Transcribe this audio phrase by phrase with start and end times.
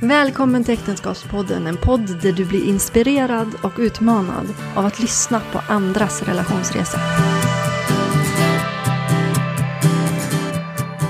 [0.00, 5.58] Välkommen till Äktenskapspodden, en podd där du blir inspirerad och utmanad av att lyssna på
[5.68, 6.98] andras relationsresa.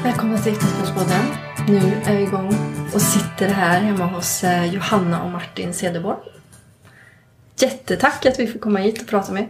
[0.04, 1.22] Välkommen till Äktenskapspodden.
[1.68, 2.54] Nu är vi igång
[2.94, 6.18] och sitter här hemma hos eh, Johanna och Martin Cederborn.
[7.56, 9.48] Jättetack att vi får komma hit och prata med er.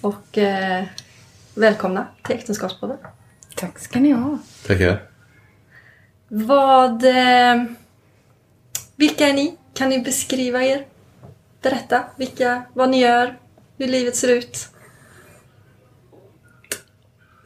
[0.00, 0.84] Och eh,
[1.54, 2.98] välkomna till Äktenskapspodden.
[3.54, 4.38] Tack ska ni ha.
[4.66, 5.02] Tackar.
[6.28, 7.04] Vad...
[7.04, 7.64] Eh,
[8.96, 9.56] vilka är ni?
[9.74, 10.86] Kan ni beskriva er?
[11.62, 13.38] Berätta vilka, vad ni gör,
[13.78, 14.68] hur livet ser ut.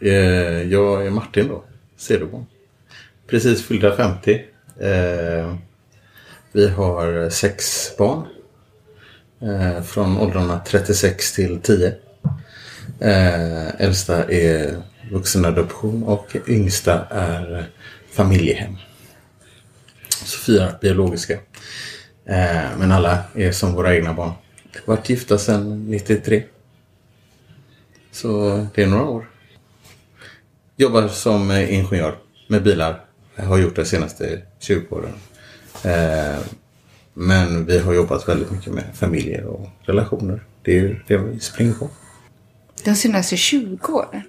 [0.01, 1.65] Eh, Jag är Martin då,
[1.97, 2.47] Cederborn.
[3.27, 4.45] Precis fyllda 50.
[4.81, 5.55] Eh,
[6.53, 8.27] Vi har sex barn.
[9.43, 11.95] eh, Från åldrarna 36 till 10.
[13.01, 17.67] Eh, Äldsta är vuxenadoption och yngsta är
[18.13, 18.77] familjehem.
[20.09, 21.33] Så fyra biologiska.
[22.25, 24.33] Eh, Men alla är som våra egna barn.
[24.87, 26.43] Varit gifta sedan 93.
[28.13, 29.31] Så det är några år.
[30.77, 33.05] Jobbar som eh, ingenjör med bilar.
[33.37, 35.15] Jag har gjort det senaste 20 åren.
[35.85, 36.39] Eh,
[37.15, 40.45] Men vi har jobbat väldigt mycket med familjer och relationer.
[40.63, 41.91] Det är ju det vi springer på.
[42.85, 44.23] De senaste 20 åren.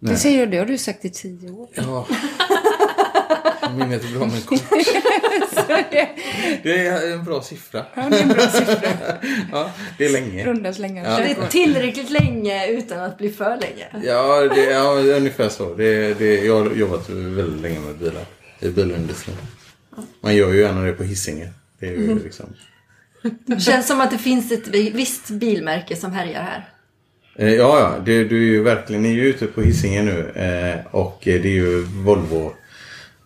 [0.00, 1.68] Det säger du, det har du sagt i 10 år.
[1.74, 2.06] Ja.
[3.78, 4.62] Minnet är bra med kort.
[6.62, 7.84] Det är en bra siffra.
[7.94, 8.76] Ja, det är en bra siffra.
[9.52, 10.44] Ja, det är länge.
[10.46, 11.16] Runda slängar Ja.
[11.18, 11.44] Det 20 år.
[11.44, 13.86] är tillräckligt länge utan att bli för länge.
[14.06, 15.74] Ja, det, ja ungefär så.
[15.74, 18.24] Det, det, jag har jobbat väldigt länge med bilar.
[18.60, 19.36] I bilindustrin.
[20.20, 21.48] Man gör ju gärna det på Hisingen.
[21.80, 22.46] Det är ju liksom...
[23.46, 26.68] Det känns som att det finns ett visst bilmärke som härjar här.
[27.36, 27.94] Eh, Ja, ja.
[28.04, 30.30] Det, du är ju verkligen, ni är ju ute på Hisingen nu.
[30.30, 32.52] Eh, och eh, det är ju Volvo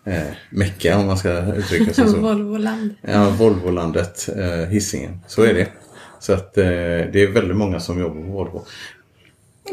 [0.05, 2.17] eh, Mecka om man ska uttrycka sig så.
[2.21, 2.95] Volvoland.
[3.01, 5.19] Ja, Volvolandet eh, Hisingen.
[5.27, 5.67] Så är det.
[6.19, 8.65] Så att eh, det är väldigt många som jobbar på Volvo.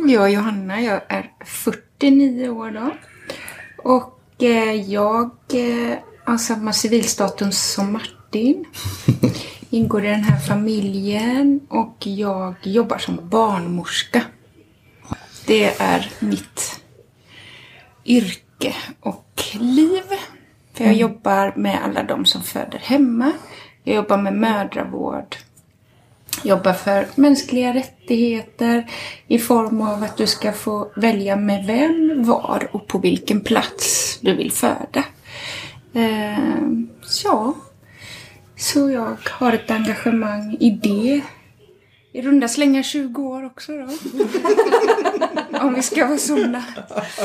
[0.07, 2.91] Jag är Johanna, jag är 49 år då.
[3.91, 8.65] Och eh, jag eh, har samma civilstatus som Martin.
[9.71, 14.23] Ingår i den här familjen och jag jobbar som barnmorska.
[15.47, 16.81] Det är mitt
[18.05, 20.03] yrke och liv.
[20.75, 23.33] För jag jobbar med alla de som föder hemma.
[23.85, 25.37] Jag jobbar med mödravård.
[26.45, 28.91] Jobbar för mänskliga rättigheter
[29.27, 34.19] i form av att du ska få välja med vem, var och på vilken plats
[34.21, 35.05] du vill föda.
[35.95, 36.69] Eh,
[37.03, 37.55] så, ja.
[38.57, 41.21] så jag har ett engagemang i det.
[42.13, 43.89] I runda slängar 20 år också då.
[45.63, 46.65] Om vi ska vara sådana.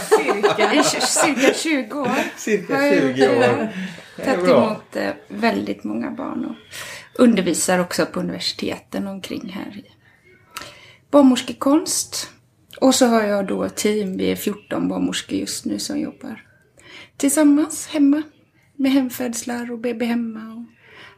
[0.10, 0.84] Cirka.
[0.84, 2.10] Cirka 20 år.
[2.38, 3.54] Cirka har jag 20 gjort det.
[3.54, 3.70] år.
[4.26, 6.56] Tagit emot eh, väldigt många barn och
[7.20, 9.86] undervisar också på universiteten omkring här i
[11.12, 12.30] barnmorskekonst.
[12.82, 16.48] Och så har jag då team, vi är 14 barnmorskor just nu som jobbar
[17.18, 18.22] tillsammans hemma
[18.76, 20.64] med hemfödslar och BB hemma och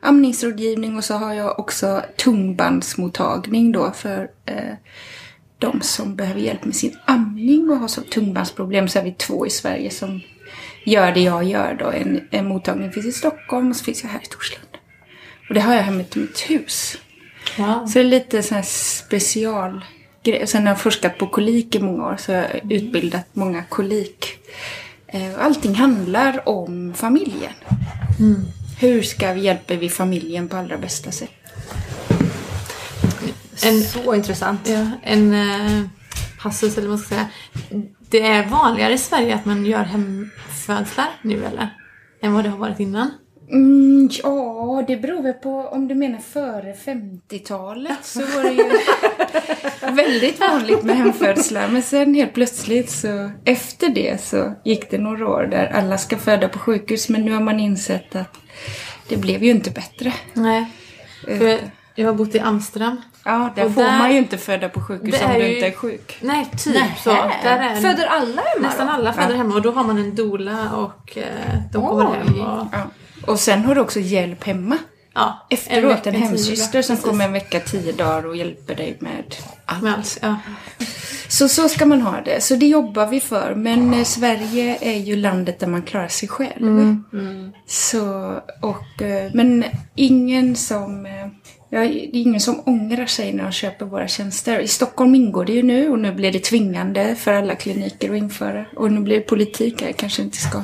[0.07, 4.73] amningsrådgivning och så har jag också tungbandsmottagning då för eh,
[5.59, 9.47] de som behöver hjälp med sin amning och har så tungbandsproblem så är vi två
[9.47, 10.21] i Sverige som
[10.85, 11.91] gör det jag gör då.
[11.91, 14.77] En, en mottagning finns i Stockholm och så finns jag här i Torslanda.
[15.49, 16.97] Och det har jag hemma i mitt hus.
[17.57, 17.85] Wow.
[17.85, 19.85] Så det är lite sån här special
[20.23, 20.43] grej.
[20.43, 23.63] Och sen har jag forskat på kolik i många år så jag har utbildat många
[23.63, 24.25] kolik.
[25.07, 27.53] Eh, Allting handlar om familjen.
[28.79, 31.38] Hur ska vi hjälpa vi familjen på allra bästa sätt?
[33.65, 34.59] En, Så intressant.
[34.69, 35.81] ja, en eh,
[36.43, 37.27] passus eller vad man ska säga.
[38.09, 41.69] Det är vanligare i Sverige att man gör hemfödslar nu eller?
[42.21, 43.11] Än vad det har varit innan.
[43.51, 48.69] Mm, ja, det beror väl på om du menar före 50-talet så var det ju
[49.95, 51.67] väldigt vanligt med hemfödslar.
[51.67, 56.17] Men sen helt plötsligt så efter det så gick det några år där alla ska
[56.17, 57.09] föda på sjukhus.
[57.09, 58.37] Men nu har man insett att
[59.09, 60.13] det blev ju inte bättre.
[60.33, 60.65] Nej.
[61.25, 61.57] För
[61.99, 63.01] jag har bott i Amsterdam.
[63.25, 65.67] Ja, där Och får där- man ju inte föda på sjukhus om du ju- inte
[65.67, 66.17] är sjuk.
[66.21, 67.09] Nej, typ så.
[67.43, 68.93] Där är en, Föder alla hemma nästan då?
[68.93, 69.35] alla föder Ja.
[69.37, 71.23] hemma och då har man en doula och eh,
[71.73, 72.17] de kommer Oj.
[72.17, 72.67] hem och...
[72.71, 72.83] Ja.
[73.27, 74.77] Och sen har du också hjälp hemma.
[75.13, 79.35] Ja, Efteråt, en tio hemsyster som kommer en vecka, tio dagar och hjälper dig med
[79.65, 79.81] allt.
[79.83, 80.35] Med allt, ja.
[81.27, 82.43] Så så ska man ha det.
[82.43, 83.55] Så det jobbar vi för.
[83.55, 86.95] Men eh, Sverige är ju landet där man klarar sig själv.
[87.67, 89.63] Så, och, eh, men
[89.95, 91.07] ingen som...
[91.71, 94.59] eh, Ja, det är ingen som ångrar sig när de köper våra tjänster.
[94.59, 98.17] I Stockholm ingår det ju nu och nu blir det tvingande för alla kliniker att
[98.17, 98.65] införa.
[98.75, 100.63] Och nu blir det politik här, kanske inte ska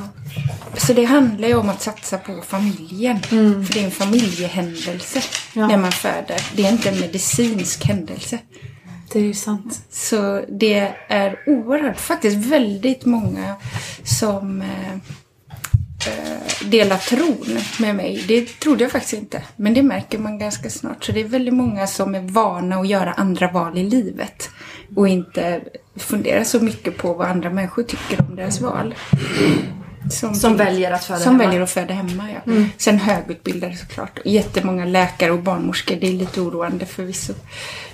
[0.71, 3.19] Alltså det handlar ju om att satsa på familjen.
[3.19, 5.21] För det är en familjehändelse
[5.53, 5.67] Ja.
[5.67, 6.41] när man föder.
[6.55, 8.39] Det är inte en medicinsk händelse.
[9.13, 9.81] Det är ju sant.
[9.91, 13.55] Så det är oerhört, faktiskt väldigt många
[14.03, 14.63] som
[16.07, 18.23] eh, delar tron med mig.
[18.27, 19.41] Det trodde jag faktiskt inte.
[19.55, 21.03] Men det märker man ganska snart.
[21.03, 24.49] Så det är väldigt många som är vana att göra andra val i livet.
[24.95, 25.61] Och inte
[25.95, 28.95] fundera så mycket på vad andra människor tycker om deras val.
[30.11, 31.43] Som, Som väljer att föda som hemma.
[31.43, 32.51] väljer att föda hemma, ja.
[32.77, 34.19] Sen högutbildade såklart.
[34.25, 35.95] Jättemånga läkare och barnmorskor.
[35.95, 37.33] Det är lite oroande förvisso.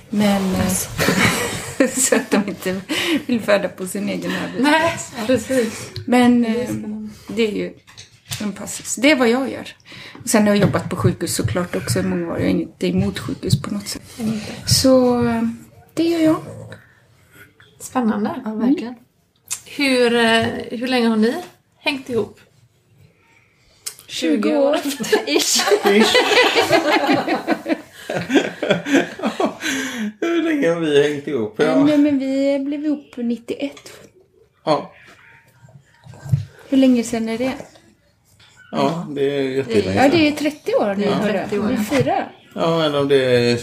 [0.09, 0.55] Men...
[0.55, 2.81] eh, så att de inte
[3.25, 5.11] vill föda på sin egen arbetsplats.
[5.17, 5.91] Nej, precis.
[6.05, 6.69] Men eh,
[7.27, 7.73] det är ju
[8.43, 8.95] en passus.
[8.95, 9.67] Det är vad jag gör.
[10.25, 12.37] Sen har jag jobbat på sjukhus såklart också i många år.
[12.39, 14.03] Jag är inte emot sjukhus på något sätt.
[14.67, 15.41] Så eh,
[15.93, 16.35] det gör jag.
[17.79, 18.41] Spännande.
[18.45, 18.95] Ja, verkligen.
[19.65, 21.35] Hur, eh, hur länge har ni
[21.77, 22.39] hängt ihop?
[24.07, 24.75] 20 år.
[25.27, 25.61] Ish.
[30.19, 31.55] Hur länge har vi hängt ihop?
[31.57, 31.83] Ja.
[31.83, 33.73] Nej, men vi blev ihop 91.
[34.65, 34.91] Ja,
[36.69, 37.53] Hur länge sedan är det?
[38.71, 41.05] Ja det är jättelänge Ja, det är 30 år nu.
[41.05, 41.31] hörru.
[41.31, 42.31] 30 år, Vi firar.
[42.55, 43.59] Ja, eller om det är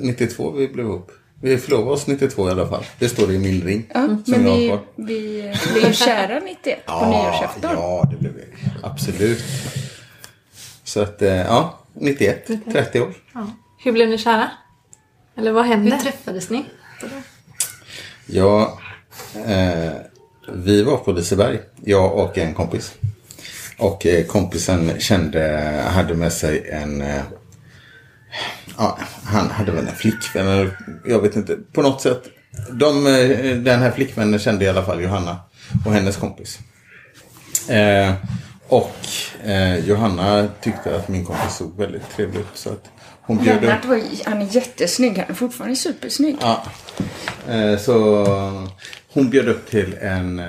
[0.00, 1.10] 92 vi blev ihop.
[1.40, 2.84] Vi förlovade oss 92 i alla fall.
[2.98, 3.86] Det står det i min ring.
[3.94, 7.70] Ja, som men jag har vi, vi blev ju kära 91 på nyårsafton.
[7.74, 8.42] Ja, det blev vi.
[8.82, 9.44] Absolut.
[10.84, 13.14] Så att, eh, ja, 91, 30 år.
[13.34, 13.46] Ja.
[13.84, 14.50] Hur blev ni kära?
[15.36, 15.98] Eller vad Hur hände?
[16.02, 16.64] träffades ni?
[18.26, 18.78] Ja,
[19.46, 19.92] eh,
[20.52, 22.92] vi var på Liseberg, jag och en kompis.
[23.78, 27.22] Och eh, kompisen kände, hade med sig en, eh,
[28.78, 32.22] ja, han hade väl en flickvän, eller jag vet inte, på något sätt.
[32.70, 35.40] De, eh, den här flickvännen kände i alla fall Johanna
[35.86, 36.58] och hennes kompis.
[37.68, 38.14] Eh,
[38.68, 38.96] och
[39.44, 42.46] eh, Johanna tyckte att min kompis såg väldigt trevlig ut.
[42.54, 42.90] Så att
[43.22, 43.62] hon bjöd.
[43.62, 45.18] Lennart var, han är jättesnygg.
[45.18, 46.36] Han är fortfarande supersnygg.
[46.40, 46.62] Ja.
[47.48, 48.26] Eh, Så
[49.12, 50.42] hon bjöd upp till en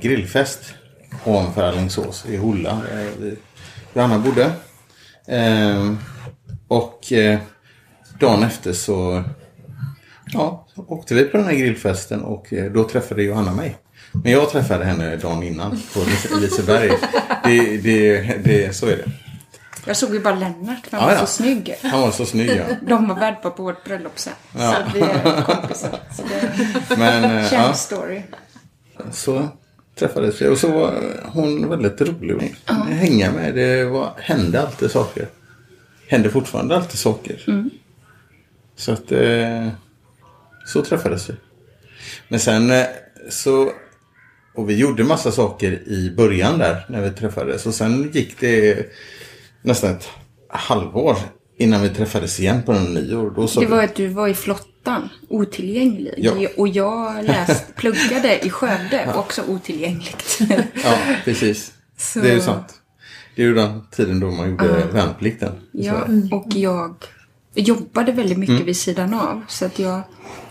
[0.00, 0.60] grillfest
[1.24, 3.36] ovanför Alingsås i Holla där vi,
[3.94, 4.52] Johanna bodde.
[5.26, 5.92] Eh,
[6.68, 7.38] Och eh,
[8.20, 9.24] dagen efter så
[10.26, 13.76] ja, så åkte vi på den här grillfesten och eh, då träffade Johanna mig.
[14.12, 16.90] Men jag träffade henne dagen innan på Lise- Liseberg.
[17.44, 19.10] Det, det, det, så är det.
[19.84, 21.20] Jag såg ju bara Lennart, för han Ja, var ja.
[21.20, 21.74] så snygg.
[21.82, 22.64] Han var så snygg ja.
[22.88, 24.32] De var värdpar på vårt bröllop sen.
[24.52, 25.98] Så att vi är kompisar.
[26.16, 27.74] Så det är Men en eh, känd ja.
[27.74, 28.22] story.
[29.12, 29.48] så
[29.98, 33.54] träffades vi och så var hon väldigt rolig att hänga med.
[33.54, 35.28] Det var, hände alltid saker.
[36.08, 37.42] Hände fortfarande alltid saker.
[38.76, 39.68] Så att eh,
[40.66, 41.34] så träffades vi.
[42.28, 42.86] Men sen eh,
[43.30, 43.72] så
[44.54, 48.86] och vi gjorde massa saker i början där när vi träffades och sen gick det
[49.62, 50.08] nästan ett
[50.48, 51.16] halvår
[51.58, 53.30] innan vi träffades igen på en nyår.
[53.36, 56.14] Då sa Det var att du var i flottan, otillgänglig.
[56.16, 56.32] Ja.
[56.56, 60.38] Och jag läst, pluggade i Skövde, också otillgängligt.
[60.84, 61.72] Ja, precis.
[61.96, 62.74] Så- Det är ju sant.
[63.36, 65.52] Det är ju den tiden då man gjorde värnplikten.
[65.72, 66.94] i Ja, och jag
[67.54, 69.42] jobbade väldigt mycket vid sidan av.
[69.48, 70.00] Så att jag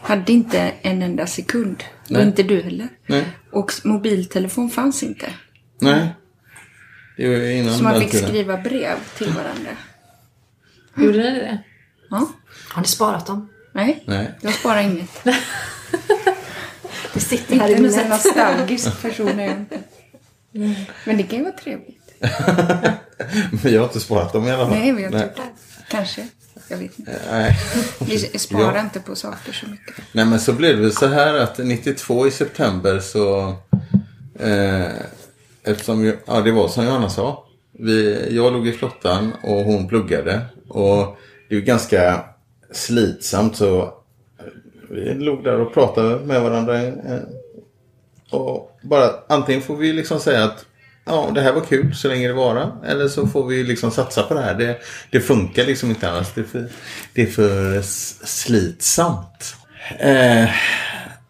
[0.01, 1.83] hade inte en enda sekund.
[2.07, 2.21] Nej.
[2.21, 2.87] Och inte du heller.
[3.07, 3.23] Nej.
[3.51, 5.25] Och mobiltelefon fanns inte.
[5.81, 6.07] Nej.
[7.17, 9.69] Det var innan Så man den fick skriva brev till varandra.
[10.97, 11.63] Gjorde ni det?
[12.09, 12.29] Ja.
[12.69, 13.49] Har ni sparat dem?
[13.73, 14.31] Nej, Nej.
[14.41, 15.23] jag sparar inget.
[17.13, 18.25] Det sitter här i Inte en sån minnet.
[18.25, 19.79] nostalgisk person är inte.
[21.05, 22.01] Men det kan ju vara trevligt.
[23.63, 24.79] Men jag har inte sparat dem i alla fall.
[24.79, 25.31] Nej, men jag tror det.
[25.89, 26.27] Kanske.
[26.67, 27.19] Jag vet inte.
[27.31, 27.57] Nej.
[27.99, 28.81] Vi sparar Ja.
[28.81, 29.95] inte på saker så mycket.
[30.11, 33.55] Nej men så blev det så här att 92 i september så
[34.39, 34.85] eh,
[35.63, 37.46] Eftersom ja, det var som Johanna sa.
[37.79, 40.41] Vi, jag låg i flottan och hon pluggade.
[40.67, 41.17] Och
[41.49, 42.23] det är ju ganska
[42.71, 43.93] slitsamt så
[44.89, 46.81] vi låg där och pratade med varandra.
[48.31, 50.65] Och bara antingen får vi liksom säga att
[51.05, 52.71] ja, det här var kul så länge det varar.
[52.85, 54.55] Eller så får vi liksom satsa på det här.
[54.55, 54.77] Det,
[55.11, 56.33] det funkar liksom inte annars.
[56.33, 56.69] Det är för,
[57.13, 57.81] det är för
[58.25, 59.55] slitsamt.
[59.99, 60.49] Eh,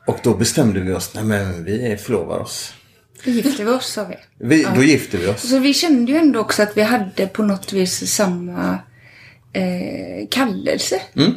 [0.07, 2.73] och då bestämde vi oss, nej men vi förlovar oss.
[3.23, 4.15] Då gifte vi oss, sa vi.
[4.37, 5.49] Vi, Då gifte vi oss.
[5.49, 8.79] Så vi kände ju ändå också att vi hade på något vis samma
[9.53, 11.01] eh, kallelse.
[11.15, 11.33] Mm.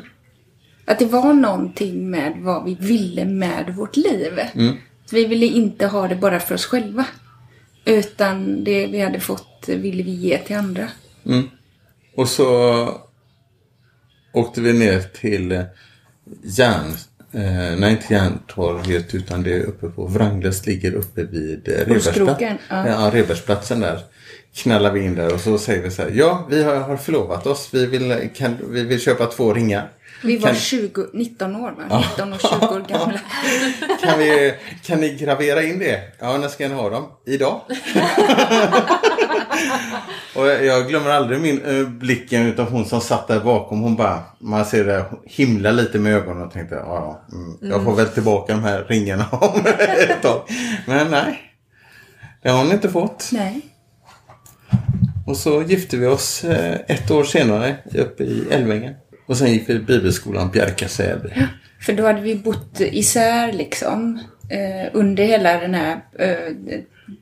[0.84, 4.40] Att det var någonting med vad vi ville med vårt liv.
[4.54, 4.76] Mm.
[5.12, 7.04] Vi ville inte ha det bara för oss själva.
[7.84, 10.88] Utan det vi hade fått ville vi ge till andra.
[12.14, 12.46] Och så
[14.32, 15.62] åkte vi ner till eh,
[16.42, 16.96] järn,
[17.32, 22.58] Eh, nej, inte Järntorget utan det är uppe på Wranglös ligger uppe vid eh, Kroken,
[22.68, 22.88] ja.
[22.88, 23.98] ja, Rebergsplatsen där.
[24.54, 26.10] Knallar vi in där och så säger vi så här.
[26.14, 27.68] Ja, vi har, har förlovat oss.
[27.72, 29.92] Vi vill, kan, vi vill köpa två ringar.
[30.22, 32.02] Vi var Kan- 20, 19 år va?
[32.10, 33.20] 19 och 20 år gamla.
[34.02, 36.00] Kan, vi, kan ni gravera in det?
[36.18, 37.04] Ja, när ska ni ha dem?
[37.26, 37.60] Idag?
[40.36, 43.80] och jag, glömmer aldrig min eh, blicken utav hon som satt där bakom.
[43.80, 47.94] Hon bara, man ser det himla lite med ögonen och tänkte, ja, mm, jag får
[47.94, 49.60] väl tillbaka de här ringarna om
[49.98, 50.42] ett tag.
[50.86, 51.40] Men nej,
[52.42, 53.28] det har hon inte fått.
[53.32, 53.60] Nej.
[55.26, 58.94] Och så gifte vi oss eh, ett år senare uppe i Älvängen.
[59.30, 61.28] Och sen gick vi i bibelskolan Bjärka Säby.
[61.80, 66.54] För då hade vi bott isär liksom eh, under hela den här eh,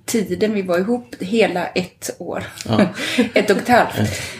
[0.06, 2.44] tiden vi var ihop, hela ett år.
[3.34, 3.98] ett och ett halvt.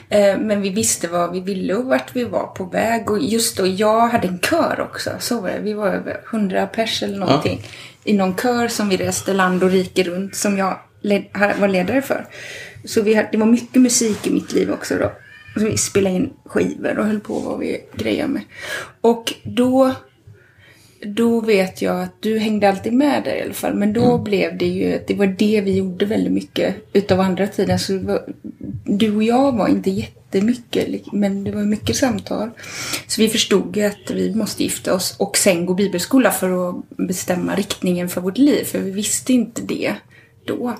[0.08, 3.10] Eh, men vi visste vad vi ville och vart vi var på väg.
[3.10, 5.10] Och just då, jag hade en kör också.
[5.18, 5.60] Så var det.
[5.60, 7.62] Vi var över 100 pers eller någonting.
[8.04, 11.24] I någon kör som vi reste land och rike runt som jag led,
[11.58, 12.26] var ledare för.
[12.84, 15.12] Så vi hade, det var mycket musik i mitt liv också då.
[15.58, 18.42] Vi spelade in skivor och höll på vad vi grejade med.
[19.00, 19.94] Och då
[21.00, 23.74] då vet jag att du hängde alltid med där i alla fall.
[23.74, 27.78] Men då blev det ju, det var det vi gjorde väldigt mycket utav andra tiden.
[27.78, 28.22] Så var,
[28.84, 32.50] du och jag var inte jättemycket, men det var mycket samtal.
[33.06, 36.88] Så vi förstod ju att vi måste gifta oss och sen gå bibelskola för att
[36.96, 38.64] bestämma riktningen för vårt liv.
[38.64, 39.94] För vi visste inte det
[40.46, 40.76] då.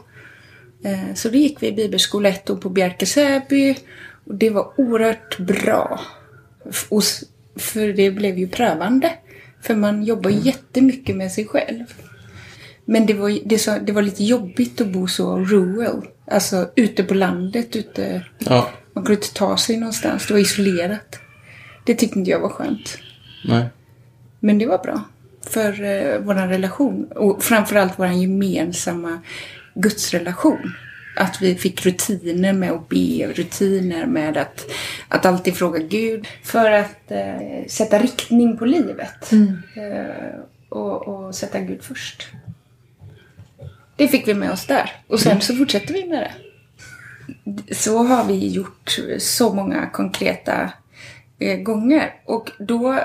[0.85, 3.77] Eh, Så då gick vi i bibelskola ett år på Bjärka Säby.
[4.29, 6.01] Och det var oerhört bra.
[6.89, 7.03] Och
[7.57, 9.13] För det blev ju prövande.
[9.61, 11.85] För man jobbar jättemycket med sig själv.
[12.85, 16.07] Men det var, det, så, det var lite jobbigt att bo så rural.
[16.31, 17.77] Alltså ute på landet.
[17.77, 20.27] Ute, Ja, man kunde inte ta sig någonstans.
[20.27, 21.19] Det var isolerat.
[21.85, 22.99] Det tyckte inte jag var skönt.
[23.45, 23.67] nej.
[24.41, 25.05] Men det var bra
[25.41, 27.05] för eh, vår relation.
[27.17, 29.19] Och framförallt vår gemensamma
[29.75, 30.75] gudsrelation.
[31.19, 34.71] Att vi fick rutiner med att be, rutiner med att,
[35.09, 36.29] att alltid fråga Gud.
[36.43, 39.33] För att eh, sätta riktning på livet.
[39.77, 42.29] Eh, och, och sätta Gud först.
[43.97, 44.93] Det fick vi med oss där.
[45.07, 47.75] Och sen så fortsätter vi med det.
[47.75, 50.73] Så har vi gjort så många konkreta
[51.39, 52.15] gånger.
[52.25, 52.99] Och då,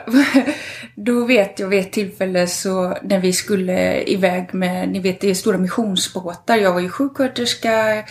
[0.96, 5.30] då vet jag vid ett tillfälle så när vi skulle iväg med, ni vet det
[5.30, 6.58] är stora missionsbåtar.
[6.58, 8.04] Jag var ju sjuksköterska,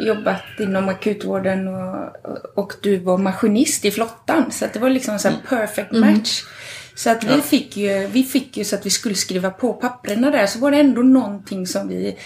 [0.00, 2.16] jobbat inom akutvården och,
[2.54, 4.52] och du var maskinist i flottan.
[4.52, 6.42] Så att det var liksom en här perfect match.
[6.94, 10.30] Så att vi, fick ju, vi fick ju så att vi skulle skriva på papperna
[10.30, 12.16] där så var det ändå någonting som vi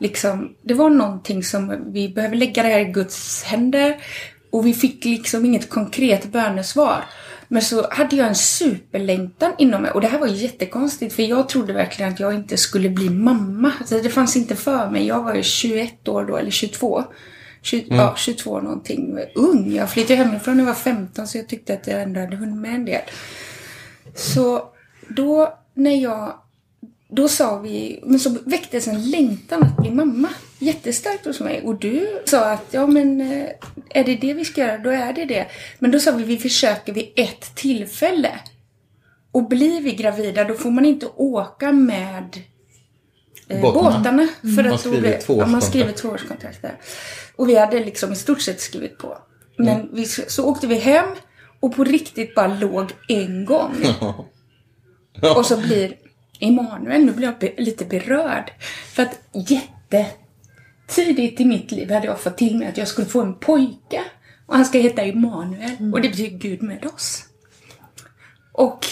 [0.00, 3.96] liksom, det var någonting som vi behöver lägga det här i Guds händer
[4.52, 7.04] och vi fick liksom inget konkret bönesvar.
[7.48, 11.48] Men så hade jag en superlängtan inom mig och det här var jättekonstigt för jag
[11.48, 13.72] trodde verkligen att jag inte skulle bli mamma.
[13.78, 15.06] Alltså det fanns inte för mig.
[15.06, 17.04] Jag var ju 21 år då, eller 22.
[17.62, 19.18] 20, Ja, 22 någonting.
[19.34, 19.72] Ung.
[19.72, 22.56] Jag flyttade hemifrån när jag var 15 så jag tyckte att jag ändå hade hunnit
[22.56, 23.02] med en del.
[24.14, 24.68] Så
[25.08, 26.38] då när jag...
[27.14, 28.00] Då sa vi...
[28.06, 30.28] Men så väcktes en längtan att bli mamma.
[30.58, 31.62] Jättestarkt hos mig.
[31.62, 33.48] Och du sa att ja men eh,
[33.90, 35.46] är det det vi ska göra, då är det det.
[35.78, 38.30] Men då sa vi vi försöker vid ett tillfälle.
[39.32, 42.40] Och blir vi gravida då får man inte åka med
[43.48, 43.82] eh, Båtarna.
[43.92, 44.28] båtarna.
[44.56, 46.76] För Man att då blir- ja, man skriver tvåårskontrakt där.
[47.36, 49.18] Och vi hade liksom i stort sett skrivit på.
[49.58, 51.06] Men vi, så åkte vi hem
[51.60, 53.74] och på riktigt bara låg en gång.
[55.36, 55.94] Och så blir
[56.42, 58.52] Emanuel, nu blir jag be, lite berörd.
[58.92, 63.22] För att jättetidigt i mitt liv hade jag fått till mig att jag skulle få
[63.22, 64.02] en pojke.
[64.46, 65.92] Och han ska heta Emanuel.
[65.92, 67.24] Och det betyder Gud med oss.
[68.52, 68.86] Och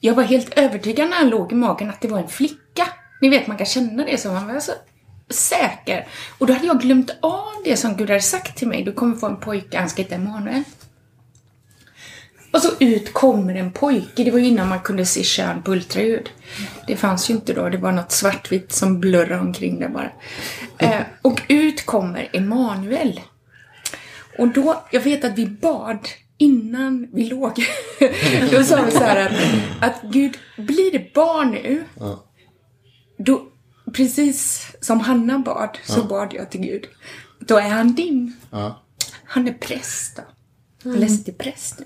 [0.00, 2.88] jag var helt övertygad när han låg i magen att det var en flicka.
[3.20, 4.72] Ni vet, man kan känna det som man var så
[5.30, 6.06] säker.
[6.38, 8.84] Och då hade jag glömt av det som Gud hade sagt till mig.
[8.84, 10.62] Du kommer få en pojke, han ska heta Emanuel.
[12.56, 14.24] Och så ut kommer en pojke.
[14.24, 16.30] Det var ju innan man kunde se kön på ultraljud.
[16.86, 17.68] Det fanns ju inte då.
[17.68, 20.12] Det var något svartvitt som blurrade omkring där bara.
[20.78, 23.20] Eh, och ut kommer Emanuel.
[24.38, 26.08] Och då, jag vet att vi bad
[26.38, 27.52] innan vi låg.
[28.50, 29.32] då sa vi så här att,
[29.80, 31.84] att Gud, blir det barn nu?
[33.18, 33.42] Då,
[33.92, 36.84] precis som Hanna bad, så bad jag till Gud.
[37.40, 38.36] Då är han din.
[38.50, 38.82] Ja.
[39.24, 40.22] Han är präst då.
[40.90, 41.82] Han läste till präst.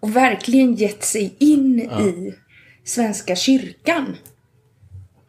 [0.00, 2.34] Och verkligen gett sig in i
[2.84, 4.16] Svenska kyrkan.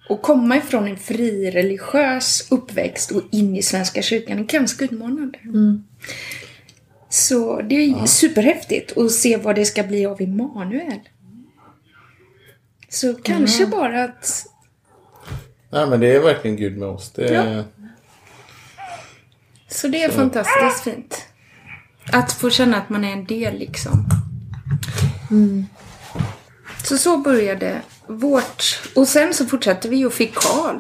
[0.10, 5.40] Och komma ifrån en fri religiös uppväxt och in i Svenska kyrkan är ganska utmanande.
[7.10, 11.00] Så det är superhäftigt att se vad det ska bli av Emanuel.
[12.90, 14.46] Så kanske bara att...
[15.70, 17.12] Nej, men det är verkligen Gud med oss.
[17.12, 17.64] Det är, Ja.
[19.68, 21.26] Så det är fantastiskt fint.
[22.12, 24.06] Att få känna att man är en del liksom.
[25.32, 25.66] Mm.
[26.84, 28.80] Så så började vårt...
[28.96, 30.80] Och sen så fortsatte vi och fick Karl.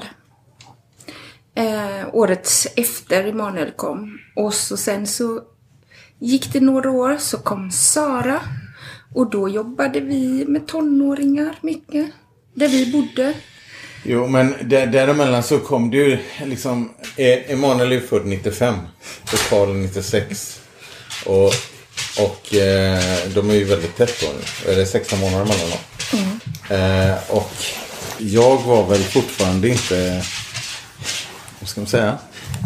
[1.56, 4.20] Eh, året efter Emanuel kom.
[4.36, 5.42] Och så sen så
[6.20, 8.42] gick det några år så kom Sara.
[9.16, 12.12] Och då jobbade vi med tonåringar mycket.
[12.54, 13.34] Där vi bodde.
[14.04, 16.90] Jo, men där, däremellan så kom det ju liksom...
[17.18, 18.76] E- Emanuel är ju född 95
[19.24, 20.62] och Karl 96.
[21.26, 21.52] Och,
[22.18, 23.02] och eh,
[23.36, 24.72] de är ju väldigt tätt då nu.
[24.72, 25.80] Är det 16 månader mellan dem?
[26.78, 27.52] Eh, och
[28.18, 30.26] jag var väl fortfarande inte...
[31.60, 32.18] Vad ska man säga?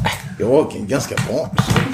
[0.06, 1.94] Äh, Jag var ganska barnslig.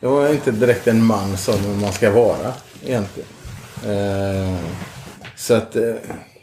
[0.00, 2.52] Jag var inte direkt en man som man ska vara
[2.84, 3.28] egentligen.
[3.86, 4.56] Eh,
[5.36, 5.94] så att, eh,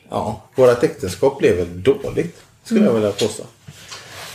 [0.09, 2.37] ja, vårat äktenskap blev väl dåligt.
[2.63, 3.43] Skulle jag vilja påstå.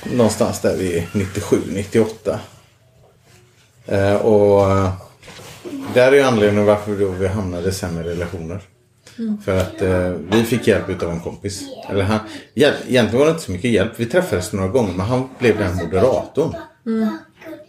[0.04, 2.40] Någonstans där vid 97, 98.
[3.86, 4.66] Eh, och
[5.94, 8.60] där är ju anledningen varför då vi hamnade sen i relationer.
[9.44, 11.62] För att eh, vi fick hjälp av en kompis.
[11.90, 12.18] Eller han,
[12.54, 13.92] hjälp, egentligen var det inte så mycket hjälp.
[13.96, 16.54] Vi träffades några gånger men han blev den moderatorn.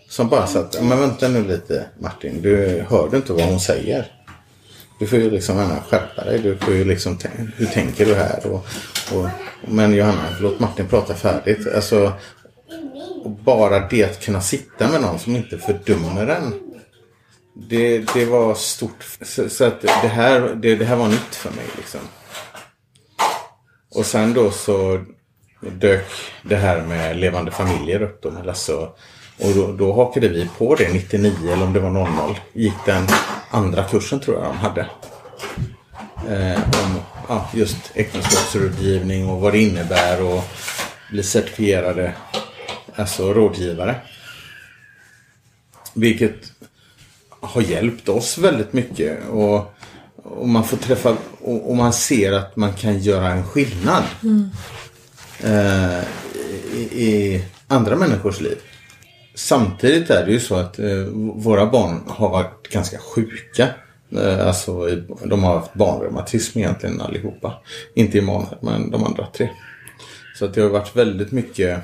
[0.09, 4.11] Som bara satt, men vänta nu lite Martin, du hörde inte vad hon säger.
[4.99, 6.39] Du får ju liksom gärna skärpa dig.
[6.39, 7.17] Du får ju liksom,
[7.55, 8.47] hur tänker du här?
[8.47, 8.65] Och,
[9.17, 9.29] och,
[9.67, 11.67] men Johanna, låt Martin prata färdigt.
[11.75, 12.13] Alltså,
[13.25, 16.68] bara det att kunna sitta med någon som inte fördömer en.
[17.67, 19.17] Det, det var stort.
[19.21, 21.99] Så, så att det här, det, det här var nytt för mig liksom.
[23.95, 25.03] Och sen då så
[25.59, 26.05] dök
[26.43, 28.73] det här med levande familjer upp då med Lasse.
[28.73, 28.97] Och,
[29.37, 32.39] och då, då hakade vi på det 99 eller om det var 00.
[32.53, 33.07] Gick den
[33.49, 34.81] andra kursen tror jag de hade.
[36.29, 40.43] Eh, om ja, just äktenskapsrådgivning och vad det innebär och
[41.11, 42.13] bli certifierade
[42.95, 43.95] alltså rådgivare.
[45.93, 46.51] Vilket
[47.41, 49.29] har hjälpt oss väldigt mycket.
[49.29, 49.73] Och,
[50.23, 54.03] och man får träffa och, och man ser att man kan göra en skillnad.
[55.43, 56.03] Eh,
[56.73, 58.57] i, I andra människors liv.
[59.35, 61.03] Samtidigt är det ju så att eh,
[61.35, 63.67] våra barn har varit ganska sjuka.
[64.17, 67.53] Eh, alltså, i- de har haft barnreumatism egentligen allihopa.
[67.93, 69.49] Inte Emanuel, men de andra tre.
[70.35, 71.79] Så att det har varit väldigt mycket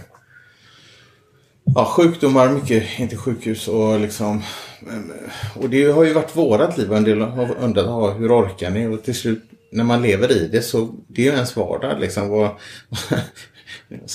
[1.75, 4.43] ja, sjukdomar, mycket, inte sjukhus och liksom
[4.91, 5.11] ehm,
[5.55, 8.69] och det har ju varit vårat liv och en del har undrat ja, hur orkar
[8.69, 8.88] ni?
[8.88, 12.31] Och till slut när man lever i det så det är ju ens vardag liksom.
[12.31, 12.49] Och,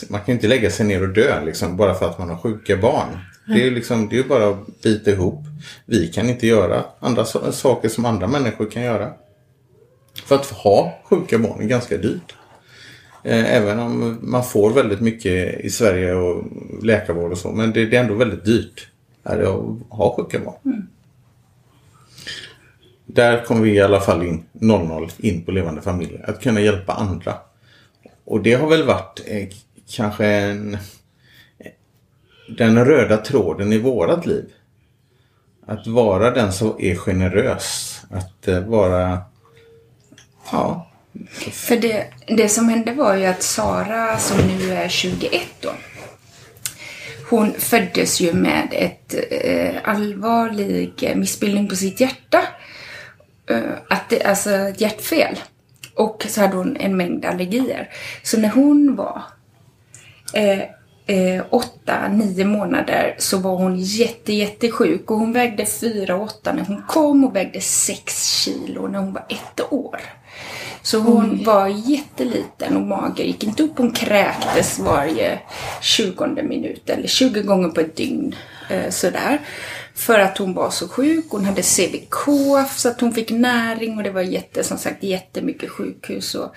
[0.08, 2.36] man kan ju inte lägga sig ner och dö liksom bara för att man har
[2.36, 3.18] sjuka barn.
[3.46, 5.44] Det är ju liksom, det är bara att bita ihop.
[5.86, 9.12] Vi kan inte göra andra saker som andra människor kan göra.
[10.24, 12.34] För att ha sjuka barn är ganska dyrt.
[13.24, 16.44] Eh, Även om man får väldigt mycket i Sverige och
[16.82, 17.52] läkarvård och så.
[17.52, 18.88] Men det, det är ändå väldigt dyrt
[19.22, 20.88] är det att ha sjuka barn.
[23.06, 26.30] Där kommer vi i alla fall in 00 in på levande familjer.
[26.30, 27.34] Att kunna hjälpa andra.
[28.24, 29.48] Och det har väl varit eh,
[29.88, 30.78] kanske en,
[32.56, 34.52] den röda tråden i vårat liv.
[35.66, 38.00] Att vara den som är generös.
[38.10, 39.18] Att eh, vara
[40.52, 40.89] ja,
[41.52, 45.72] för det, det som hände var ju att Sara, som nu är 21 då,
[47.30, 52.42] hon föddes ju med ett eh, allvarlig missbildning på sitt hjärta.
[53.50, 55.38] Eh, att det, alltså ett hjärtfel.
[55.94, 57.90] Och så hade hon en mängd allergier.
[58.22, 59.22] Så när hon var
[60.34, 60.62] eh,
[61.10, 65.10] eh, åtta, nio månader så var hon jätte, jättesjuk.
[65.10, 69.72] Och hon vägde 4,8 när hon kom och vägde 6 kilo när hon var ett
[69.72, 70.00] år.
[70.82, 73.78] Så hon var jätteliten och mager, gick inte upp.
[73.78, 75.38] Hon kräktes varje
[75.80, 78.34] 20 minut eller 20 gånger på ett dygn.
[78.70, 79.38] Eh, sådär.
[79.94, 81.26] För att hon var så sjuk.
[81.30, 82.24] Hon hade CVK
[82.76, 86.34] så att hon fick näring och det var jätte, som sagt jättemycket sjukhus.
[86.34, 86.54] Och,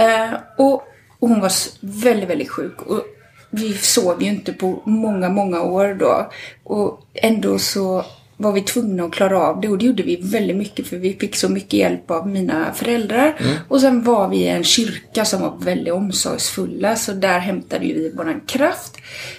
[0.00, 0.74] eh, och,
[1.18, 2.82] och hon var väldigt, väldigt sjuk.
[2.82, 3.04] Och
[3.50, 6.30] vi sov ju inte på många, många år då.
[6.64, 8.04] Och ändå så
[8.40, 11.14] var vi tvungna att klara av det och det gjorde vi väldigt mycket för vi
[11.14, 13.40] fick så mycket hjälp av mina föräldrar.
[13.68, 18.12] Och sen var vi i en kyrka som var väldigt omsorgsfulla så där hämtade vi
[18.16, 18.96] våran kraft.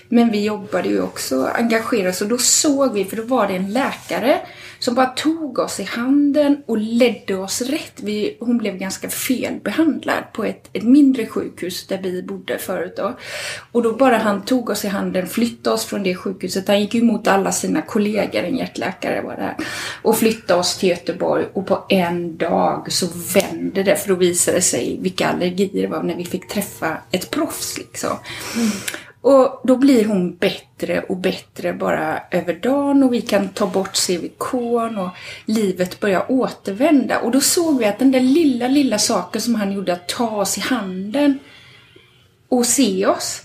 [0.09, 3.73] Men vi jobbade ju också engagerat och då såg vi, för då var det en
[3.73, 4.37] läkare
[4.79, 7.93] som bara tog oss i handen och ledde oss rätt.
[7.95, 13.17] Vi, hon blev ganska felbehandlad på ett, ett mindre sjukhus där vi bodde förut då.
[13.71, 16.67] Och då bara han tog oss i handen, flyttade oss från det sjukhuset.
[16.67, 19.55] Han gick ju emot alla sina kollegor, en hjärtläkare var där.
[20.01, 24.57] Och flyttade oss till Göteborg och på en dag så vände det för då visade
[24.57, 28.17] det sig vilka allergier det var när vi fick träffa ett proffs liksom.
[28.55, 28.69] Mm.
[29.21, 34.07] Och då blir hon bättre och bättre bara över dagen och vi kan ta bort
[34.07, 35.09] CVK och
[35.45, 37.19] livet börjar återvända.
[37.19, 40.29] Och då såg vi att den där lilla, lilla saken som han gjorde att ta
[40.29, 41.39] oss i handen
[42.49, 43.41] och se oss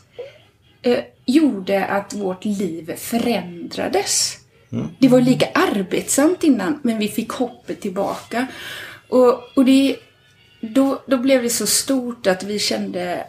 [0.82, 4.38] eh, gjorde att vårt liv förändrades.
[4.98, 8.46] Det var lika arbetsamt innan men vi fick hoppet tillbaka.
[9.08, 9.96] Och, och det,
[10.60, 13.26] då, då blev det så stort att vi kände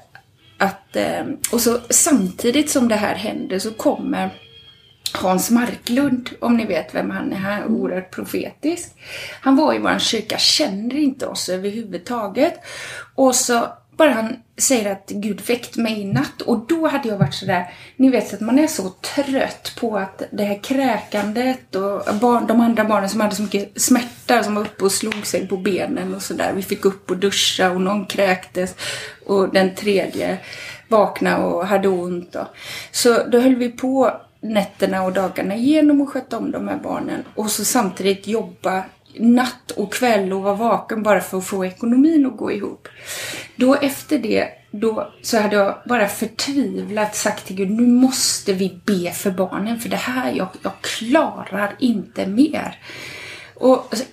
[0.57, 0.95] att...
[0.95, 4.29] Eh, och så samtidigt som det här händer så kommer
[5.13, 8.93] Hans Marklund, om ni vet vem han är, han är oerhört profetisk.
[9.41, 12.53] Han var i vår kyrka, känner inte oss överhuvudtaget.
[13.15, 17.17] Och så bara han säger att Gud väckt mig i natt och då hade jag
[17.17, 22.15] varit sådär, ni vet att man är så trött på att det här kräkandet och
[22.21, 25.47] barn, de andra barnen som hade så mycket smärta som var uppe och slog sig
[25.47, 26.53] på benen och sådär.
[26.55, 28.75] Vi fick upp och duscha och någon kräktes
[29.25, 30.37] och den tredje
[30.87, 32.35] vaknade och hade ont.
[32.35, 32.47] Och.
[32.91, 37.23] Så då höll vi på nätterna och dagarna igenom och sköta om de här barnen
[37.35, 38.83] och så samtidigt jobba
[39.19, 42.87] natt och kväll och vara vaken bara för att få ekonomin att gå ihop.
[43.55, 48.79] Då efter det, då så hade jag bara förtvivlat sagt till Gud, nu måste vi
[48.85, 52.79] be för barnen för det här, jag, jag klarar inte mer.
[53.55, 54.03] Och så,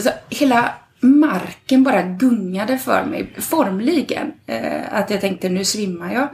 [0.00, 4.32] så, hela marken bara gungade för mig, formligen.
[4.46, 6.28] Eh, att jag tänkte, nu svimmar jag.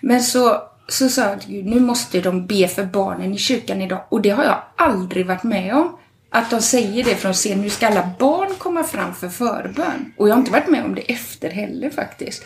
[0.00, 3.82] Men så så sa jag till Gud, nu måste de be för barnen i kyrkan
[3.82, 4.04] idag.
[4.08, 5.96] Och det har jag aldrig varit med om.
[6.30, 10.12] Att de säger det från scen, nu ska alla barn komma fram för förbön.
[10.16, 12.44] Och jag har inte varit med om det efter heller faktiskt.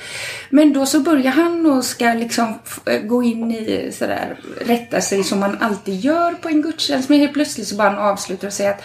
[0.50, 2.58] Men då så börjar han och ska liksom
[3.04, 7.08] gå in i sådär, rätta sig som man alltid gör på en gudstjänst.
[7.08, 8.82] Men helt plötsligt så bara han avslutar och säger att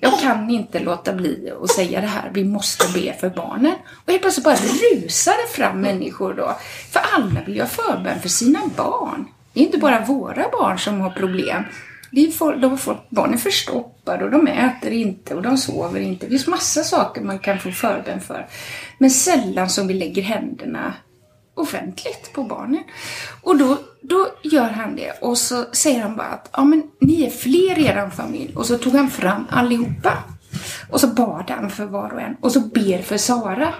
[0.00, 2.30] jag kan inte låta bli att säga det här.
[2.34, 3.74] Vi måste be för barnen.
[4.04, 6.56] Och helt plötsligt bara rusar det fram människor då.
[6.90, 9.26] För alla vill göra förbön för sina barn.
[9.52, 11.64] Det är inte bara våra barn som har problem.
[12.10, 16.26] Vi får, de får, barnen är förstoppade och de äter inte och de sover inte.
[16.26, 18.46] Det finns massa saker man kan få förbön för.
[18.98, 20.94] Men sällan som vi lägger händerna
[21.54, 22.82] offentligt på barnen.
[23.42, 27.24] Och då, då gör han det och så säger han bara att ja, men ni
[27.26, 28.54] är fler i er familj.
[28.56, 30.12] Och så tog han fram allihopa.
[30.90, 32.36] Och så bad han för var och en.
[32.40, 33.74] Och så ber för Sara.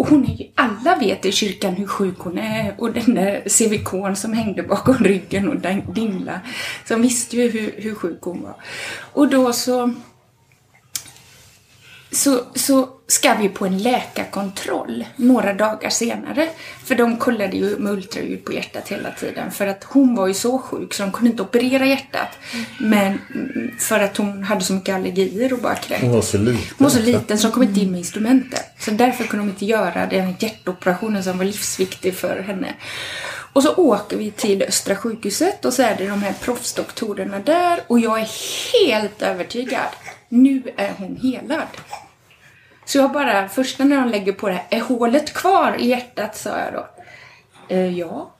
[0.00, 2.74] Och hon är ju, alla vet i kyrkan hur sjuk hon är.
[2.78, 6.40] Och den där CVK som hängde bakom ryggen och dingla.
[6.88, 8.54] Så de visste ju hur, hur sjuk hon var.
[9.12, 9.94] Och då så
[12.12, 16.48] så, så ska vi på en läkarkontroll några dagar senare.
[16.84, 19.50] För de kollade ju med ultraljud på hjärtat hela tiden.
[19.50, 22.28] För att hon var ju så sjuk så de kunde inte operera hjärtat.
[22.80, 23.18] Men
[23.78, 26.00] för att hon hade så mycket allergier och bara kräktes.
[26.02, 26.74] Hon var så liten.
[26.78, 28.60] Hon var så liten så de kom inte in med instrumenten.
[28.78, 32.74] Så därför kunde de inte göra den hjärtoperationen som var livsviktig för henne.
[33.52, 37.80] Och så åker vi till Östra sjukhuset och så är det de här proffsdoktorerna där
[37.86, 38.28] och jag är
[38.72, 39.88] helt övertygad.
[40.32, 41.68] Nu är hon helad.
[42.84, 46.36] Så jag bara, första när de lägger på det här, är hålet kvar i hjärtat?
[46.36, 46.88] sa jag då.
[47.68, 48.34] E, ja.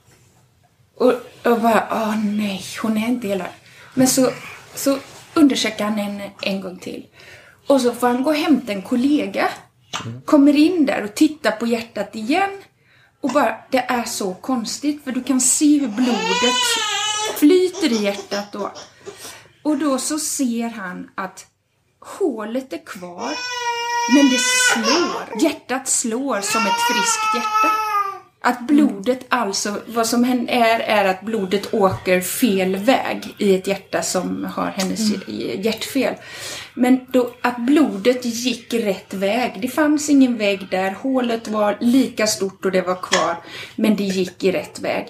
[0.96, 3.48] Och jag bara, åh nej, hon är inte helad.
[3.94, 4.31] Men så,
[4.74, 4.98] så
[5.35, 7.07] undersöker han henne en gång till.
[7.66, 9.48] Och så får han gå och hämta en kollega.
[10.24, 12.50] Kommer in där och tittar på hjärtat igen.
[13.20, 16.55] Och bara, det är så konstigt för du kan se hur blodet
[17.37, 18.72] flyter i hjärtat då.
[19.62, 21.46] Och då så ser han att
[22.00, 23.32] hålet är kvar,
[24.14, 25.42] men det slår.
[25.42, 27.70] Hjärtat slår som ett friskt hjärta.
[28.42, 34.02] Att blodet alltså, vad som är, är att blodet åker fel väg i ett hjärta
[34.02, 35.00] som har hennes
[35.64, 36.14] hjärtfel.
[36.74, 39.59] Men då, att blodet gick rätt väg.
[39.62, 40.90] Det fanns ingen väg där.
[40.90, 43.37] Hålet var lika stort och det var kvar.
[43.76, 45.09] Men det gick i rätt väg.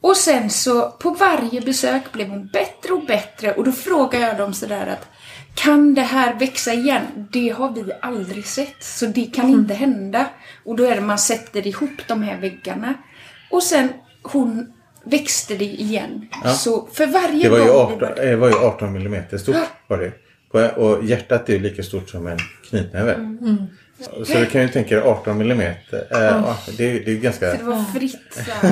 [0.00, 3.52] Och sen så, på varje besök blev hon bättre och bättre.
[3.52, 5.08] Och då frågar jag dem sådär att
[5.54, 7.02] kan det här växa igen?
[7.32, 8.84] Det har vi aldrig sett.
[8.84, 10.26] Så det kan inte hända.
[10.64, 12.94] Och då är det man sätter ihop de här väggarna.
[13.50, 13.88] Och sen
[14.22, 14.72] hon
[15.04, 16.28] växte det igen.
[16.44, 16.52] Ja.
[16.52, 17.92] Så för varje Det var ju gång...
[17.92, 19.56] 18, det var ju 18 mm stort.
[19.86, 20.12] Var det.
[20.64, 22.38] Och hjärtat är ju lika stort som en
[22.70, 23.14] knytnäve.
[23.14, 23.66] Mm.
[23.98, 25.60] Så du kan ju tänka dig 18 mm.
[25.60, 25.74] Eh,
[26.10, 28.66] ja, det, är, det är ju ganska, För det var fritt så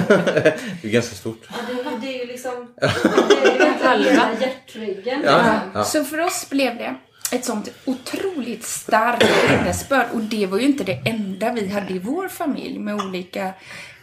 [0.83, 1.43] det är ganska stort.
[1.49, 2.75] Ja, det, det är ju liksom...
[2.81, 5.23] Det är ju halva hjärtryggen.
[5.25, 5.85] Ja, ja.
[5.85, 6.95] Så för oss blev det
[7.33, 10.07] ett sånt otroligt starkt vittnesbörd.
[10.13, 13.53] Och det var ju inte det enda vi hade i vår familj med olika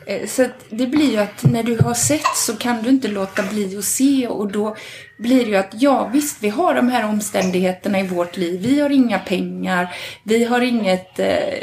[0.05, 3.07] Eh, så att det blir ju att när du har sett så kan du inte
[3.07, 4.75] låta bli att se och då
[5.19, 8.61] blir det ju att ja visst vi har de här omständigheterna i vårt liv.
[8.61, 11.59] Vi har inga pengar, vi har inget, eh,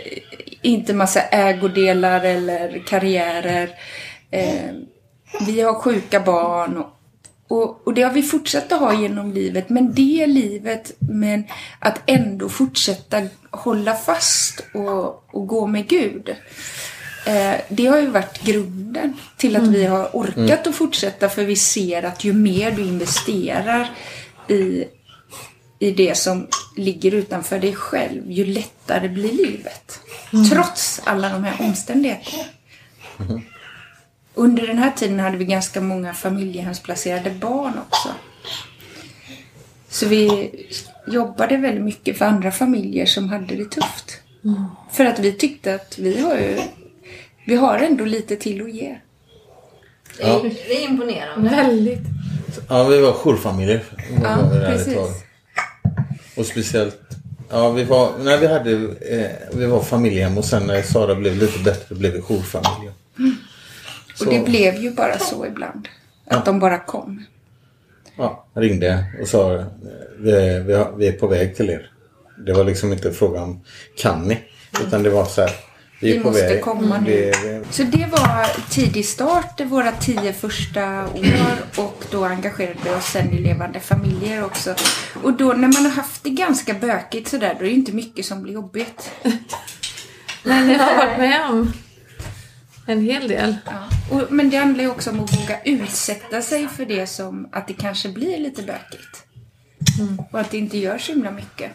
[0.63, 3.71] inte massa ägodelar eller karriärer.
[4.31, 4.71] Eh,
[5.47, 6.87] vi har sjuka barn och,
[7.49, 9.69] och, och det har vi fortsatt att ha genom livet.
[9.69, 11.45] Men det livet, men
[11.79, 16.37] att ändå fortsätta hålla fast och, och gå med Gud.
[17.29, 21.57] Eh, det har ju varit grunden till att vi har orkat att fortsätta för vi
[21.57, 23.91] ser att ju mer du investerar
[24.49, 24.85] i,
[25.79, 30.01] i det som ligger utanför dig själv, ju lättare blir livet.
[30.53, 32.45] Trots alla de här omständigheterna.
[34.35, 38.09] Under den här tiden hade vi ganska många familjehemsplacerade barn också.
[39.89, 40.51] Så vi
[41.07, 44.21] jobbade väldigt mycket för andra familjer som hade det tufft.
[44.93, 46.59] För att vi tyckte att vi har ju,
[47.49, 48.99] vi har ändå lite till att ge.
[50.19, 51.51] Det är, det är imponerande.
[51.51, 52.01] Väldigt.
[52.69, 53.85] Ja, vi var jourfamiljer.
[54.23, 54.95] Ja, precis.
[54.95, 55.09] tag.
[56.37, 57.01] Och speciellt,
[57.51, 58.71] ja vi var, när vi hade,
[59.21, 62.93] eh, vi var familjehem och sen när Sara blev lite bättre blev vi jourfamiljer.
[64.21, 65.89] Och det blev ju bara så ibland.
[66.27, 67.25] Att de bara kom.
[68.17, 69.65] Ja, ringde och sa eh,
[70.19, 71.91] vi, vi, har- vi är på väg till er.
[72.47, 73.61] Det var liksom inte frågan om
[73.97, 74.39] kan ni?
[74.87, 75.51] Utan det var så här,
[76.01, 76.63] vi Vi måste väg.
[76.63, 77.11] komma nu.
[77.11, 82.91] Vi, vi, Så det var tidig start, våra tio första år och då engagerade vi
[82.91, 84.75] oss sen i levande familjer också.
[85.23, 88.27] Och då när man har haft det ganska bökigt sådär, då är det inte mycket
[88.27, 89.11] som blir jobbigt.
[90.43, 91.73] Men ni har varit med om
[92.87, 93.57] en hel del.
[93.67, 93.89] Ja.
[94.11, 97.69] Och, men det handlar ju också om att våga utsätta sig för det som att
[97.69, 99.25] det kanske blir lite bökigt.
[100.33, 101.71] Och att det inte gör så himla mycket.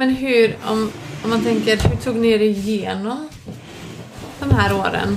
[0.00, 0.92] Men hur, om,
[1.24, 3.28] om man tänker, hur tog ni er igenom
[4.40, 5.16] de här åren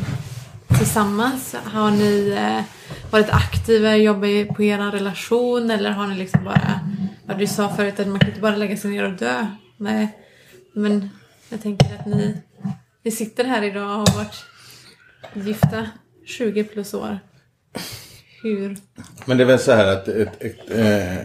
[0.77, 1.55] tillsammans?
[1.63, 2.63] Har ni eh,
[3.11, 6.79] varit aktiva, jobbat på er relation eller har ni liksom bara,
[7.25, 9.47] vad du sa förut att man kan inte bara lägga sig ner och dö.
[9.77, 10.17] Nej,
[10.73, 11.09] men
[11.49, 12.37] jag tänker att ni,
[13.03, 14.45] ni sitter här idag och har varit
[15.33, 15.87] gifta
[16.25, 17.19] 20 plus år.
[18.43, 18.77] Hur?
[19.25, 21.17] men det är väl så här att ett, ett, eh,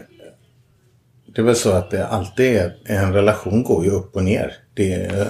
[1.39, 4.53] det är väl så att det alltid är en relation går ju upp och ner.
[4.73, 5.27] Det är,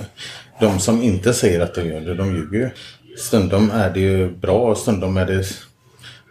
[0.60, 2.70] de som inte säger att de gör det, de ljuger ju.
[3.18, 5.46] Stundom är det ju bra och stundom är det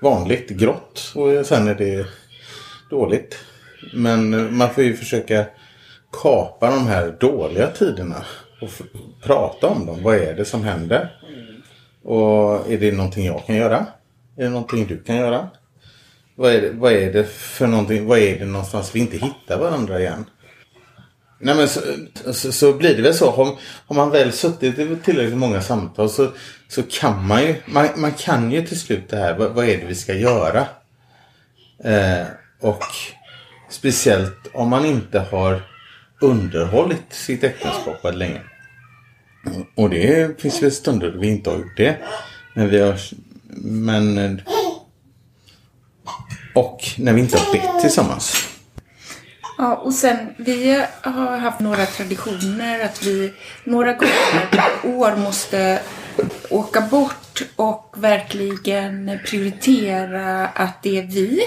[0.03, 2.07] vanligt grått och sen är det
[2.91, 3.37] dåligt.
[3.95, 5.45] Men man får ju försöka
[6.23, 8.25] kapa de här dåliga tiderna
[8.61, 8.71] och
[9.23, 10.03] prata om dem.
[10.03, 11.13] Vad är det som händer?
[12.03, 13.87] Och är det någonting jag kan göra?
[14.37, 15.49] Är det någonting du kan göra?
[16.39, 18.07] Vad är det, vad är det för någonting?
[18.07, 20.25] Vad är det någonstans vi inte hittar varandra igen?
[21.39, 21.81] Nej men så,
[22.33, 23.31] så, så blir det väl så.
[23.31, 26.29] Har, har man väl suttit i tillräckligt många samtal så,
[26.69, 29.39] så kan man ju, man, man kan ju till slut det här.
[29.39, 30.67] Vad, vad är det vi ska göra?
[31.85, 32.27] Eh,
[32.61, 32.85] och
[33.71, 35.63] speciellt om man inte har
[36.21, 38.41] underhållit sitt äktenskap väldigt länge.
[39.75, 41.97] Och det finns väl stunder då vi inte har gjort det.
[42.55, 42.99] Men vi har...
[43.63, 44.41] Men...
[46.59, 48.49] Och när vi inte har bett tillsammans.
[49.59, 53.33] Ja, och sen vi har haft några traditioner att vi
[53.65, 55.81] några gånger per år måste
[56.51, 61.41] åka bort och verkligen prioritera att det är vi.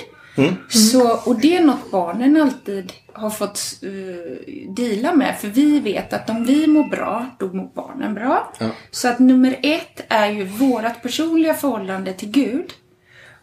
[0.69, 5.35] Så, och det är något barnen alltid har fått uh, deala med.
[5.39, 8.53] För vi vet att om vi mår bra, då mår barnen bra.
[8.59, 8.69] Ja.
[8.91, 12.73] Så att nummer ett är ju vårt personliga förhållande till Gud.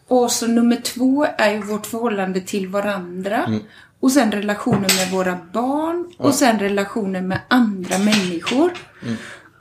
[0.09, 3.59] Och så nummer två är ju vårt förhållande till varandra.
[3.99, 6.13] Och sen relationen med våra barn.
[6.17, 8.71] Och sen relationen med andra människor.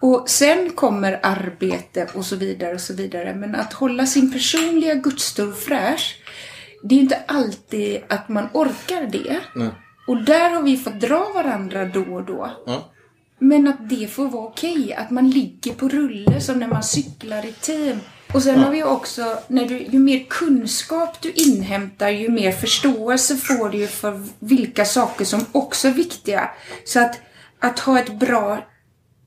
[0.00, 3.34] Och sen kommer arbete och så vidare och så vidare.
[3.34, 6.22] Men att hålla sin personliga gudstro fräsch.
[6.82, 9.40] Det är ju inte alltid att man orkar det.
[9.54, 9.70] Nej.
[10.06, 12.50] Och där har vi fått dra varandra då och då.
[12.66, 12.92] Ja.
[13.38, 14.94] Men att det får vara okej.
[14.94, 18.00] Att man ligger på rulle som när man cyklar i team.
[18.32, 23.36] Och sen har vi också, när du, ju mer kunskap du inhämtar, ju mer förståelse
[23.36, 26.50] får du ju för vilka saker som också är viktiga.
[26.84, 27.20] Så att,
[27.60, 28.66] att ha ett bra,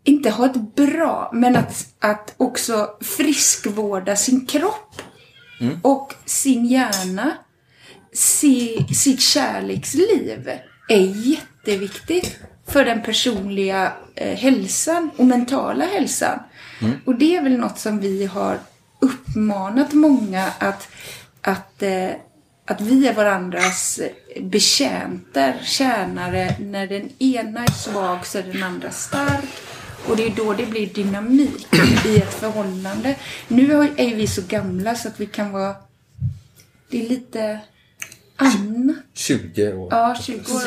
[0.04, 5.02] inte ha ett bra, men att, att också friskvårda sin kropp.
[5.82, 7.32] Och sin hjärna,
[8.14, 10.50] si, sitt kärleksliv
[10.90, 16.40] är jätteviktigt för den personliga eh, hälsan och mentala hälsan.
[17.06, 18.60] Och det är väl något som vi har
[19.02, 20.88] uppmanat många att,
[21.42, 22.10] att, eh,
[22.66, 24.00] att vi är varandras
[24.42, 26.56] betjänter, tjänare.
[26.60, 29.50] När den ena är svag så är den andra stark.
[30.08, 31.68] Och det är då det blir dynamik
[32.06, 33.16] i ett förhållande.
[33.48, 35.76] Nu är vi så gamla så att vi kan vara...
[36.90, 37.60] Det är lite
[38.36, 38.96] annat.
[39.14, 39.88] 20 år.
[39.92, 40.62] Ja, 20 år.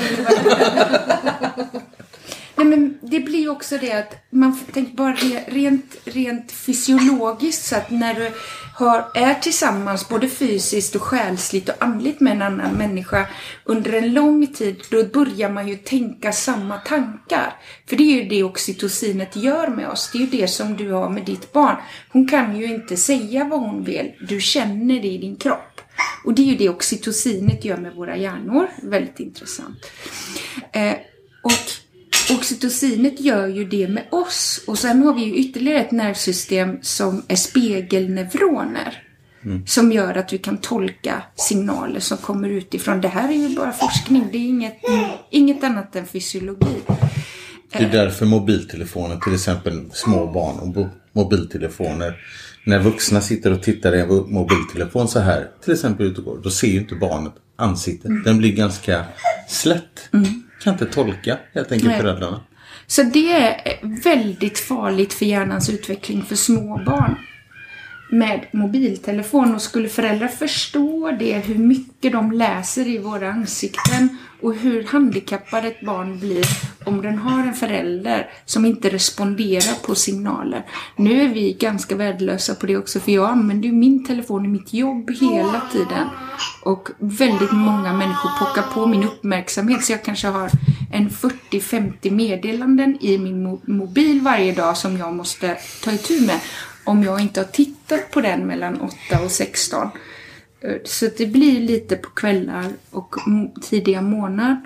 [2.57, 5.13] Nej, men det blir ju också det att man tänker bara
[5.47, 8.31] rent, rent fysiologiskt så att när du
[8.75, 13.27] har, är tillsammans både fysiskt och själsligt och andligt med en annan människa
[13.65, 17.57] under en lång tid, då börjar man ju tänka samma tankar.
[17.87, 20.11] För det är ju det oxytocinet gör med oss.
[20.13, 21.77] Det är ju det som du har med ditt barn.
[22.13, 24.13] Hon kan ju inte säga vad hon vill.
[24.29, 25.81] Du känner det i din kropp.
[26.25, 28.69] Och det är ju det oxytocinet gör med våra hjärnor.
[28.83, 29.91] Väldigt intressant.
[30.73, 30.95] Eh,
[31.43, 31.84] och
[32.31, 34.61] oxytocinet gör ju det med oss.
[34.67, 39.03] Och sen har vi ju ytterligare ett nervsystem som är spegelneuroner.
[39.67, 43.01] Som gör att vi kan tolka signaler som kommer utifrån.
[43.01, 44.29] Det här är ju bara forskning.
[44.33, 44.77] Det är inget,
[45.31, 46.77] inget annat än fysiologi.
[47.73, 52.17] Det är därför mobiltelefoner, till exempel små barn och mobiltelefoner.
[52.67, 56.41] När vuxna sitter och tittar i en mobiltelefon så här, till exempel ute och går,
[56.43, 58.11] då ser ju inte barnet ansiktet.
[58.25, 59.05] Den blir ganska
[59.49, 60.09] slätt.
[60.65, 62.01] Kan inte tolka helt enkelt Nej.
[62.01, 62.41] föräldrarna.
[62.87, 67.17] Så det är väldigt farligt för hjärnans utveckling för små barn
[68.15, 69.55] med mobiltelefon.
[69.55, 75.65] Och skulle föräldrar förstå det, hur mycket de läser i våra ansikten och hur handikappad
[75.65, 76.45] ett barn blir
[76.85, 80.67] om den har en förälder som inte responderar på signaler.
[80.97, 84.49] Nu är vi ganska värdelösa på det också för jag använder ju min telefon i
[84.49, 86.09] mitt jobb hela tiden.
[86.63, 90.51] Och väldigt många människor pockar på min uppmärksamhet så jag kanske har
[90.93, 96.41] en 40-50 meddelanden i min mobil varje dag som jag måste ta itu med
[96.85, 99.89] om jag inte har tittat på den mellan 8 och 16.
[100.61, 103.15] Eh, så det blir lite på kvällar och
[103.63, 104.61] tidiga morgnar.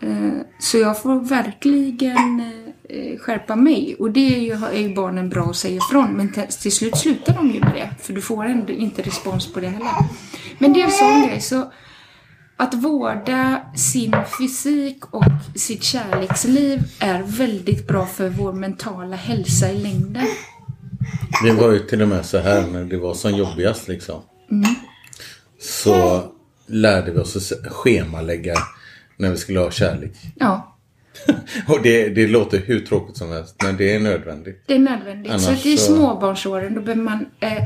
[0.00, 2.52] Eh, så jag får verkligen
[2.88, 3.96] eh, skärpa mig.
[3.98, 6.12] Och det är ju, är ju barnen bra att säga ifrån.
[6.12, 7.90] Men till, till slut slutar de ju med det.
[8.02, 9.92] För du får ändå inte respons på det heller.
[10.58, 11.40] Men det är en sån grej.
[11.40, 11.72] Så
[12.56, 15.24] att vårda sin fysik och
[15.54, 20.26] sitt kärleksliv är väldigt bra för vår mentala hälsa i längden.
[21.44, 24.22] Det var ju till och med så här när det var som jobbigast liksom.
[25.60, 26.24] Så
[26.66, 28.54] lärde vi oss att schemalägga
[29.16, 30.12] när vi skulle ha kärlek.
[30.34, 30.74] Ja,
[31.68, 34.62] Och det, det låter hur tråkigt som helst men det är nödvändigt.
[34.66, 35.32] det är nödvändigt.
[35.40, 37.56] så Annars att i så- småbarnsåren då behöver man eh,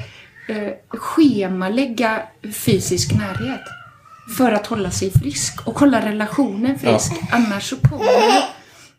[0.48, 3.60] eh, schemalägga fysisk närhet.
[4.36, 7.12] För att hålla sig frisk och hålla relationen frisk.
[7.30, 8.04] Annars så kommer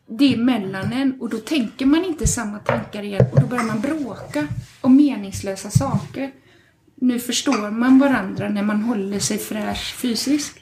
[0.08, 3.82] det mellan en och då tänker man inte samma tankar igen och då börjar man
[3.82, 4.48] bråka
[4.82, 6.32] om meningslösa saker.
[6.96, 10.60] Nu förstår man varandra när man håller sig fräsch fysiskt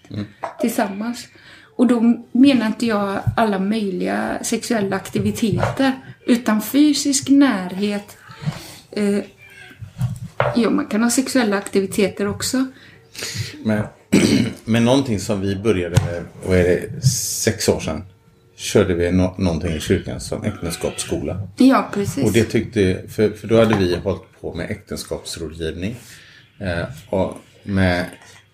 [0.61, 1.27] tillsammans.
[1.75, 5.91] Och då menar inte jag alla möjliga sexuella aktiviteter
[6.27, 8.17] utan fysisk närhet.
[8.91, 9.19] Eh,
[10.55, 12.65] ja, man kan ha sexuella aktiviteter också.
[13.63, 13.85] Men,
[14.65, 18.03] men någonting som vi började med, vad är det, sex år sedan.
[18.61, 21.47] Körde vi no, någonting i kyrkan som äktenskapsskola.
[21.57, 22.23] Ja, precis.
[22.23, 25.95] Och det tyckte, för, för då hade vi hållit på med äktenskapsrådgivning.
[26.59, 28.05] Eh, och med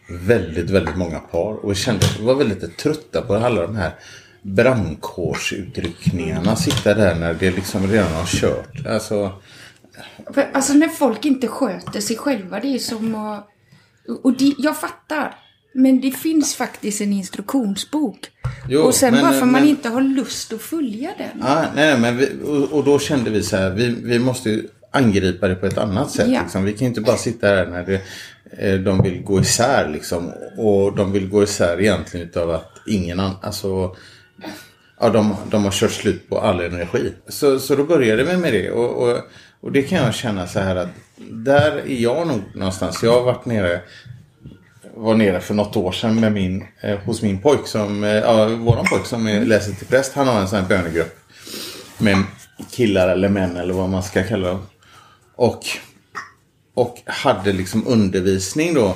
[0.10, 1.54] väldigt, väldigt många par.
[1.54, 3.92] Och vi kände att vi var väldigt trötta på alla de här
[4.42, 6.56] brandkårsutryckningarna.
[6.56, 8.86] Sitta där när det liksom redan har kört.
[8.86, 9.34] Alltså,
[10.34, 13.48] För, alltså när folk inte sköter sig själva, det är som att...
[14.24, 15.36] Och det, jag fattar.
[15.78, 18.20] Men det finns faktiskt en instruktionsbok.
[18.70, 21.44] Jo, och sen men- bara för man men- inte har lust att följa den.
[21.44, 24.68] ah, nej, men vi, och, och då kände vi så här, vi, vi måste ju
[24.92, 26.28] angripa det på ett annat sätt.
[26.30, 26.42] Ja.
[26.42, 26.64] Liksom.
[26.64, 28.02] Vi kan inte bara sitta här när det,
[28.68, 29.90] eh, de vill gå isär.
[29.94, 30.32] Liksom.
[30.58, 33.96] Och de vill gå isär egentligen utav att ingen annan, alltså
[35.00, 37.14] Ja, de, de har kört slut på all energi.
[37.28, 38.72] Så, så då började vi med det.
[38.72, 39.18] Och, och,
[39.62, 40.90] och det kan jag känna så här att
[41.32, 43.04] där är jag nog någonstans.
[43.04, 43.82] Jag har varit nere
[44.98, 48.46] var nere för något år sedan med min, eh, hos min pojk som, eh, ja,
[48.48, 50.14] våran pojk som är, läser till präst.
[50.14, 51.20] Han har en sån här bönegrupp.
[51.98, 52.24] Med
[52.72, 54.62] killar eller män eller vad man ska kalla dem.
[55.36, 55.66] Och,
[56.74, 58.96] och hade liksom undervisning då.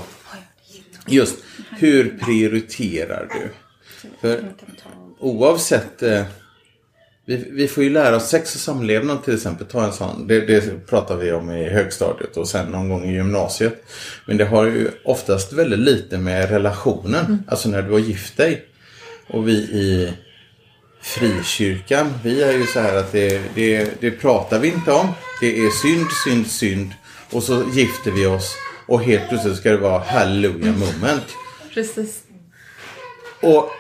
[1.08, 1.36] Just
[1.78, 3.50] hur prioriterar du?
[4.22, 4.44] För
[5.20, 6.24] oavsett eh,
[7.32, 9.68] vi, vi får ju lära oss sex och samlevnad till exempel.
[9.68, 10.28] Ta en sån.
[10.28, 13.84] Det, det pratar vi om i högstadiet och sen någon gång i gymnasiet.
[14.26, 17.44] Men det har ju oftast väldigt lite med relationen.
[17.48, 18.66] Alltså när du har gift dig.
[19.28, 20.14] Och vi i
[21.02, 25.08] frikyrkan, vi är ju så här att det, det, det pratar vi inte om.
[25.42, 26.92] Det är synd, synd, synd.
[27.32, 28.56] Och så gifter vi oss.
[28.88, 31.26] Och helt plötsligt ska det vara hallelujah moment.
[31.74, 32.22] Precis.
[33.42, 33.72] Och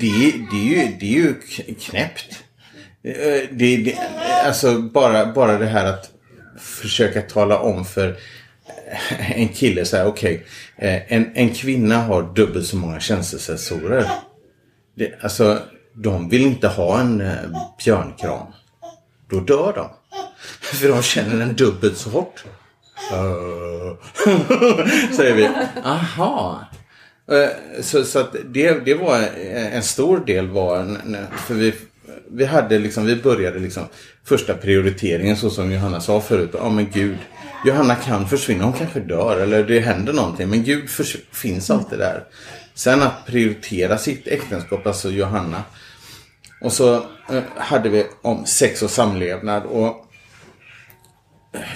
[0.00, 1.34] det, det, är ju, det är ju
[1.74, 2.44] knäppt.
[3.04, 3.98] Eh, det, det,
[4.44, 6.10] alltså bara, bara det här att
[6.58, 8.08] försöka tala om för
[9.10, 10.46] eh, en kille så här, okej.
[10.76, 14.10] Okay, en, en kvinna har dubbelt så många känselsensorer.
[14.94, 15.58] Det, alltså,
[15.94, 17.24] de vill inte ha en
[17.84, 18.46] björnkram.
[19.30, 19.90] Då dör de.
[20.60, 22.44] För de känner den dubbelt så hårt.
[23.12, 23.94] Uh,
[25.16, 25.50] säger vi.
[25.84, 26.64] Aha.
[27.30, 31.16] Eh, så, så att det, det var eh, en stor del var, en-
[31.46, 31.74] för vi,
[32.30, 33.84] vi hade liksom, vi började liksom
[34.24, 36.50] första prioriteringen så som Johanna sa förut.
[36.54, 37.18] Ja men gud,
[37.66, 40.48] Johanna kan försvinna, hon kanske dör eller det händer någonting.
[40.48, 40.90] Men Gud
[41.32, 42.24] finns alltid där.
[42.74, 45.62] Sen att prioritera sitt äktenskap, alltså Johanna.
[46.60, 46.94] Och så
[47.30, 50.06] eh, hade vi om sex och samlevnad och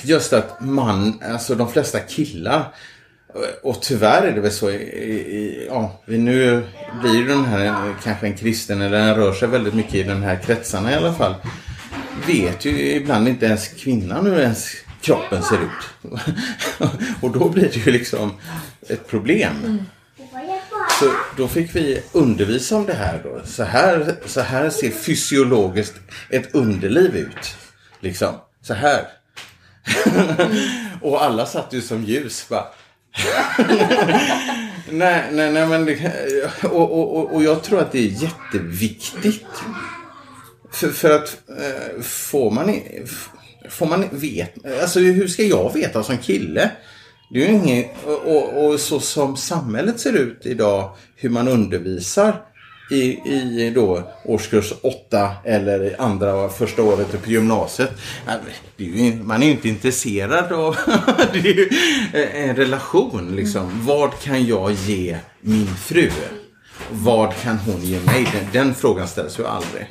[0.02, 2.74] just att man, alltså de flesta killar
[3.62, 6.62] och tyvärr är det väl så i, i, ja, nu
[7.00, 10.40] blir den här kanske en kristen eller den rör sig väldigt mycket i den här
[10.44, 11.34] kretsarna i alla fall.
[12.26, 16.12] Vet ju ibland inte ens kvinnan hur ens kroppen ser ut.
[17.20, 18.32] och då blir det ju liksom
[18.88, 19.86] ett problem.
[21.00, 23.40] Så då fick vi undervisa om det här då.
[23.44, 25.94] Så här, så här ser fysiologiskt
[26.30, 27.56] ett underliv ut.
[28.00, 28.34] Liksom.
[28.62, 29.06] Så här.
[31.00, 32.64] och alla satt ju som ljus bara.
[34.90, 36.12] nej, nej, nej, men det,
[36.64, 39.46] och, och, och, och jag tror att det är jätteviktigt.
[40.70, 42.80] För, för att eh, får man
[43.70, 46.70] Får man vet, alltså hur ska jag veta som kille?
[47.30, 51.48] Det är ju inget, och, och, och så som samhället ser ut idag, hur man
[51.48, 52.42] undervisar
[52.90, 57.90] i, i då årskurs 8 eller andra första året på gymnasiet.
[59.22, 60.76] man är ju inte intresserad av
[61.32, 61.68] det är ju
[62.12, 63.36] en relation.
[63.36, 63.86] Liksom.
[63.86, 66.10] Vad kan jag ge min fru?
[66.90, 68.28] Vad kan hon ge mig?
[68.32, 69.86] Den, den frågan ställs ju aldrig.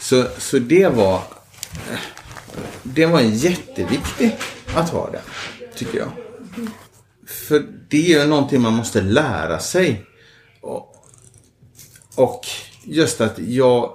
[0.00, 1.20] Så, så det var
[2.82, 4.34] det var jätteviktigt
[4.74, 5.20] att ha det,
[5.74, 6.10] tycker jag.
[7.26, 10.04] För det är ju någonting man måste lära sig.
[12.14, 12.46] Och,
[12.84, 13.92] just att jag,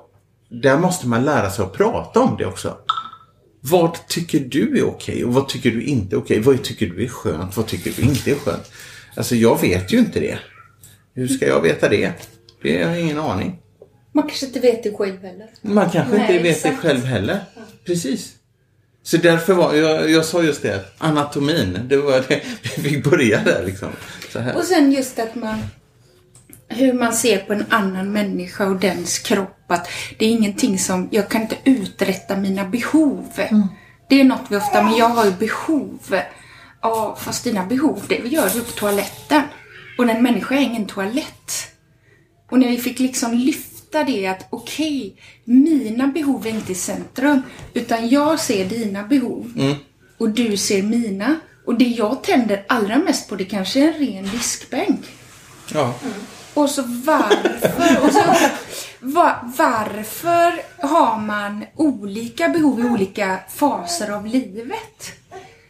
[0.49, 2.78] där måste man lära sig att prata om det också.
[3.61, 6.39] Vad tycker du är okej och vad tycker du inte är okej?
[6.39, 7.57] Vad tycker du är skönt?
[7.57, 8.72] Vad tycker du inte är skönt?
[9.15, 10.38] Alltså jag vet ju inte det.
[11.13, 12.11] Hur ska jag veta det?
[12.61, 13.59] Det har jag ingen aning.
[14.11, 15.47] Man kanske inte vet det själv heller.
[15.61, 16.82] Man kanske Nej, inte vet det exakt.
[16.82, 17.39] själv heller.
[17.86, 18.34] Precis.
[19.03, 22.41] Så därför var, jag, jag sa just det, anatomin, det var det,
[22.78, 23.89] vi fick börja där liksom.
[24.34, 24.55] Så här.
[24.55, 25.63] Och sen just att man
[26.70, 29.53] hur man ser på en annan människa och dens kropp.
[29.68, 29.88] Att
[30.18, 33.26] det är ingenting som, jag kan inte uträtta mina behov.
[34.09, 35.99] Det är något vi ofta, men jag har ju behov.
[36.82, 39.41] Ja, fast dina behov, det gör du på toaletten.
[39.97, 41.51] Och en människa är ingen toalett.
[42.51, 47.41] Och när vi fick liksom lyfta det att okej, mina behov är inte i centrum.
[47.74, 49.53] Utan jag ser dina behov.
[50.18, 51.39] Och du ser mina.
[51.65, 55.05] Och det jag tänder allra mest på det kanske är en ren diskbänk.
[55.74, 55.93] Ja.
[56.58, 58.24] Och så varför, och så,
[58.99, 65.12] var, varför har man olika behov i olika faser av livet?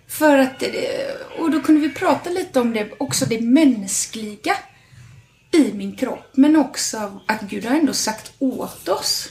[0.07, 4.55] För att, eh, och då kunde vi prata lite om det, också det mänskliga
[5.51, 6.31] i min kropp.
[6.33, 9.29] Men också att Gud har ändå sagt åt oss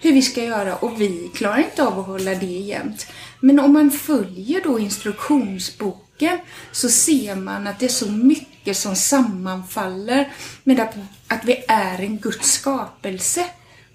[0.00, 3.06] hur vi ska göra och vi klarar inte av att hålla det jämt.
[3.40, 6.38] Men om man följer då instruktionsboken
[6.72, 10.32] så ser man att det är så mycket som sammanfaller
[10.64, 10.94] med att,
[11.28, 13.46] att vi är en Guds skapelse.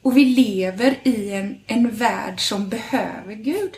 [0.01, 3.71] Och vi lever i en, en värld som behöver Gud.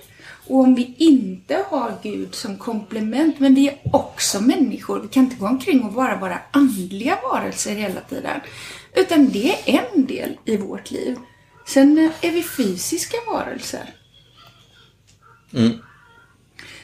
[0.47, 4.99] Och om vi inte har Gud som komplement, men vi är också människor.
[4.99, 8.41] Vi kan inte gå omkring och bara andliga varelser hela tiden.
[8.95, 11.17] Utan det är en del i vårt liv.
[11.67, 13.93] Sen är vi fysiska varelser.
[15.53, 15.71] Mm.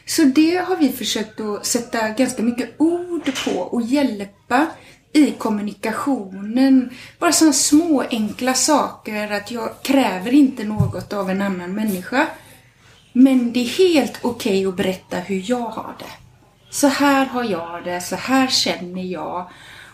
[0.10, 4.68] Så det har vi försökt att sätta ganska mycket ord på och hjälpa
[5.14, 6.90] i kommunikationen.
[7.20, 12.28] Bara sådana små enkla saker att jag kräver inte något av en annan människa.
[13.14, 16.12] Men det är helt okej att berätta hur jag har det.
[16.70, 19.50] Så här har jag det, så här känner jag.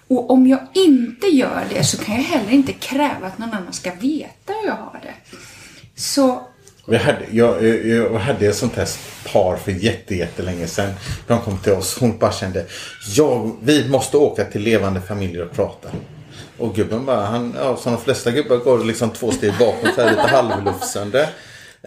[0.07, 3.74] Och om jag inte gör det så kan jag heller inte kräva att någon annan
[3.74, 5.38] ska veta hur jag har det.
[5.95, 6.47] Så
[6.88, 8.88] vi hade, jag, jag, jag hade ett sånt här
[9.34, 10.94] par för jättelänge sedan.
[11.28, 11.98] De kom till oss.
[12.00, 12.66] Hon bara kände,
[13.16, 15.90] jag, vi måste åka till levande familjer och prata.
[16.58, 20.02] Och gubben bara, han, ja, som de flesta gubbar går liksom två steg bakåt, så
[20.02, 21.30] här lite halvlufsande.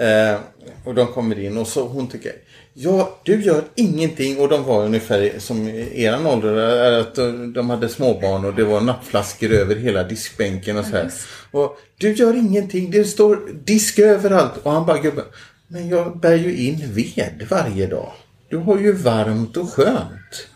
[0.01, 0.38] Eh,
[0.84, 2.32] och de kommer in och så hon tycker
[2.74, 6.92] Ja, du gör ingenting och de var ungefär som eran ålder.
[6.92, 10.90] eh, Att de- de hade småbarn och det var nappflaskor över hela diskbänken och så
[10.90, 11.11] här.
[11.51, 12.90] Och du gör ingenting.
[12.90, 14.53] Det står disk överallt.
[14.62, 15.24] Och han bara gubben.
[15.68, 18.12] Men jag bär ju in ved varje dag.
[18.51, 20.46] Du har ju varmt och skönt.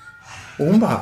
[0.59, 1.01] Och hon bara,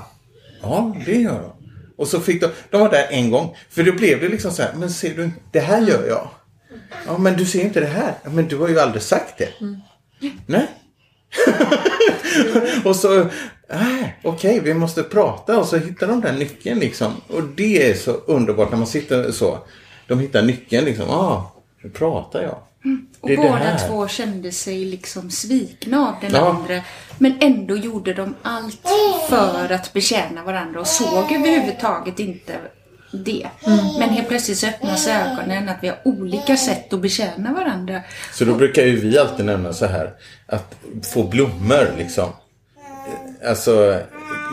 [0.63, 1.53] ja det gör jag.
[1.97, 3.57] Och så fick de, de var där en gång.
[3.71, 6.29] För då blev det liksom så här, men ser du, det här gör jag.
[7.07, 8.15] Ja men du ser inte det här.
[8.25, 9.49] Ja, Men du har ju aldrig sagt det.
[10.47, 10.67] Nej.
[12.85, 13.27] och så,
[13.71, 17.13] nej, okej vi måste prata och så hittar de den nyckeln liksom.
[17.29, 19.59] Och det är så underbart när man sitter så.
[20.07, 22.57] De hittar nyckeln liksom, ja, ah, nu pratar jag.
[23.21, 26.49] Och är det båda två kände sig liksom svikna av den Ja.
[26.49, 26.81] andra.
[27.19, 28.89] Men ändå gjorde de allt
[29.29, 32.59] för att betjäna varandra och såg överhuvudtaget inte
[33.11, 33.49] det.
[33.99, 38.03] Men helt plötsligt så öppnas ögonen att vi har olika sätt att betjäna varandra.
[38.33, 40.13] Så då brukar ju vi alltid nämna så här
[40.47, 40.75] att
[41.13, 42.31] få blommor liksom.
[43.47, 44.01] Alltså,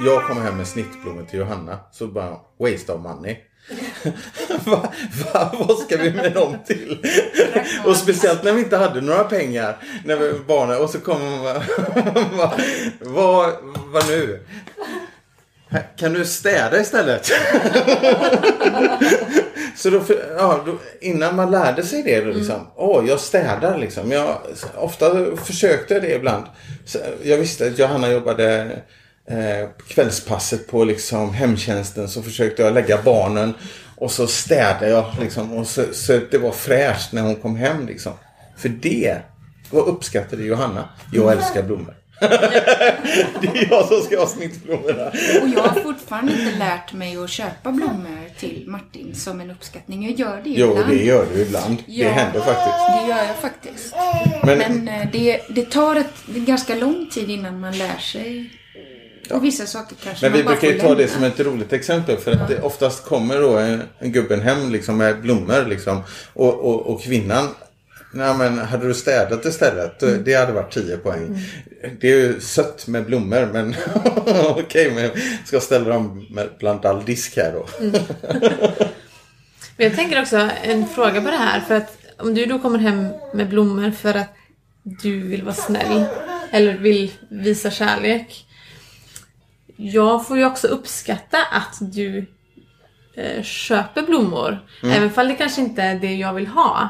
[0.05, 3.37] jag kommer hem med snittblommor till Johanna så bara waste of money.
[4.65, 4.93] va,
[5.33, 7.05] va, vad ska vi med dem till?
[7.85, 11.29] och speciellt när vi inte hade några pengar när vi var barn och så kommer
[11.29, 12.53] man bara,
[13.13, 13.51] va,
[13.91, 14.45] vad nu?
[15.97, 17.25] Kan du städa istället?
[19.77, 20.01] Så då,
[20.37, 22.67] ja, då, innan man lärde sig det då liksom.
[22.75, 24.11] Åh, jag städar liksom.
[24.11, 24.37] Jag,
[24.75, 26.45] ofta försökte jag det ibland.
[26.85, 28.77] Så jag visste att Johanna jobbade
[29.27, 32.09] eh, kvällspasset på liksom hemtjänsten.
[32.09, 33.53] Så försökte jag lägga barnen.
[33.95, 35.53] Och så städade jag liksom.
[35.53, 38.13] Och så, så det var fräscht när hon kom hem liksom.
[38.57, 39.17] För det,
[39.69, 40.89] vad uppskattade Johanna?
[41.13, 41.95] Jag älskar blommor.
[43.41, 45.07] det är jag som ska ha snittblommorna.
[45.41, 50.03] Och jag har fortfarande inte lärt mig att köpa blommor till Martin som en uppskattning.
[50.09, 50.89] Jag gör det Jo, ibland.
[50.89, 51.77] det gör du ibland.
[51.87, 52.09] Det Ja.
[52.09, 52.77] händer faktiskt.
[52.87, 53.95] Det gör jag faktiskt.
[54.43, 58.49] Men- Men, eh, det, det tar ett, det ganska lång tid innan man lär sig.
[59.31, 62.31] Och vissa saker kanske Men vi brukar ju ta det som ett roligt exempel för
[62.31, 66.03] att det oftast kommer då en, en gubben hem liksom med blommor liksom
[66.33, 67.47] och, och, och kvinnan
[68.17, 70.03] Nej men hade du städat istället?
[70.03, 70.23] Mm.
[70.23, 71.41] Det hade varit 10 poäng.
[71.99, 73.75] Det är ju sött med blommor men
[74.49, 75.11] okej men jag
[75.45, 76.27] ska ställa dem
[76.59, 77.67] bland all disk här då.
[77.79, 78.01] Mm.
[79.77, 81.59] Men jag tänker också en fråga på det här.
[81.59, 84.35] För att om du då kommer hem med blommor för att
[84.83, 86.05] du vill vara snäll
[86.51, 88.45] eller vill visa kärlek.
[89.75, 92.25] Jag får ju också uppskatta att du
[93.15, 94.59] eh, köper blommor.
[94.83, 96.89] Även fall det kanske inte är det jag vill ha.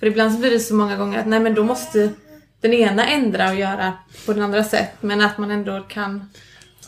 [0.00, 2.12] För ibland så blir det så många gånger att nej men då måste
[2.60, 3.92] den ena ändra och göra
[4.26, 4.90] på den andra sätt.
[5.00, 6.30] Men att man ändå kan...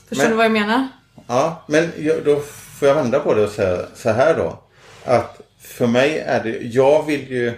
[0.09, 0.89] Förstår Men- du vad jag menar?
[1.27, 1.93] Ja, men
[2.25, 4.63] då får jag vända på det och säga så här då.
[5.05, 7.53] Att för mig är det, jag vill ju...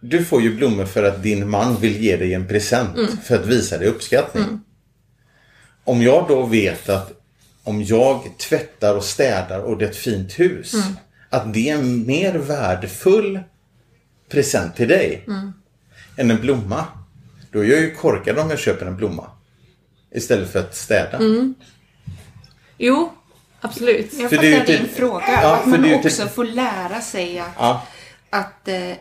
[0.00, 3.46] Du får ju blommor för att din man vill ge dig en present för att
[3.46, 4.60] visa dig uppskattning.
[5.84, 7.12] Om jag då vet att
[7.64, 10.74] om jag tvättar och städar och det är ett fint hus.
[11.30, 13.40] Att det är mer värdefull
[14.28, 15.24] present till dig
[16.16, 16.84] än en blomma.
[17.52, 19.30] Då är jag ju korkad om jag köper en blomma.
[20.14, 21.18] Istället för att städa.
[22.78, 23.12] Jo,
[23.60, 24.12] absolut.
[24.12, 25.24] Jag För fattar det är ju din typ- fråga.
[25.42, 27.86] Ja, att för man det ju också typ- får lära sig att, Ja,
[28.30, 28.96] att eh, eh,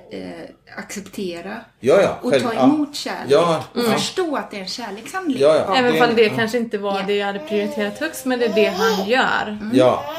[0.77, 2.19] acceptera ja, ja.
[2.21, 2.63] och själv- ta ja.
[2.63, 3.25] emot kärlek.
[3.31, 3.91] Ja, och ja.
[3.91, 5.41] förstå att det är en kärlekshandling.
[5.41, 5.75] Ja, ja.
[5.77, 6.33] Även Det- fall det ja.
[6.35, 7.05] kanske inte var Ja.
[7.07, 9.57] det jag hade prioriterat högst, men det är det han gör.
[9.73, 10.15] Ja.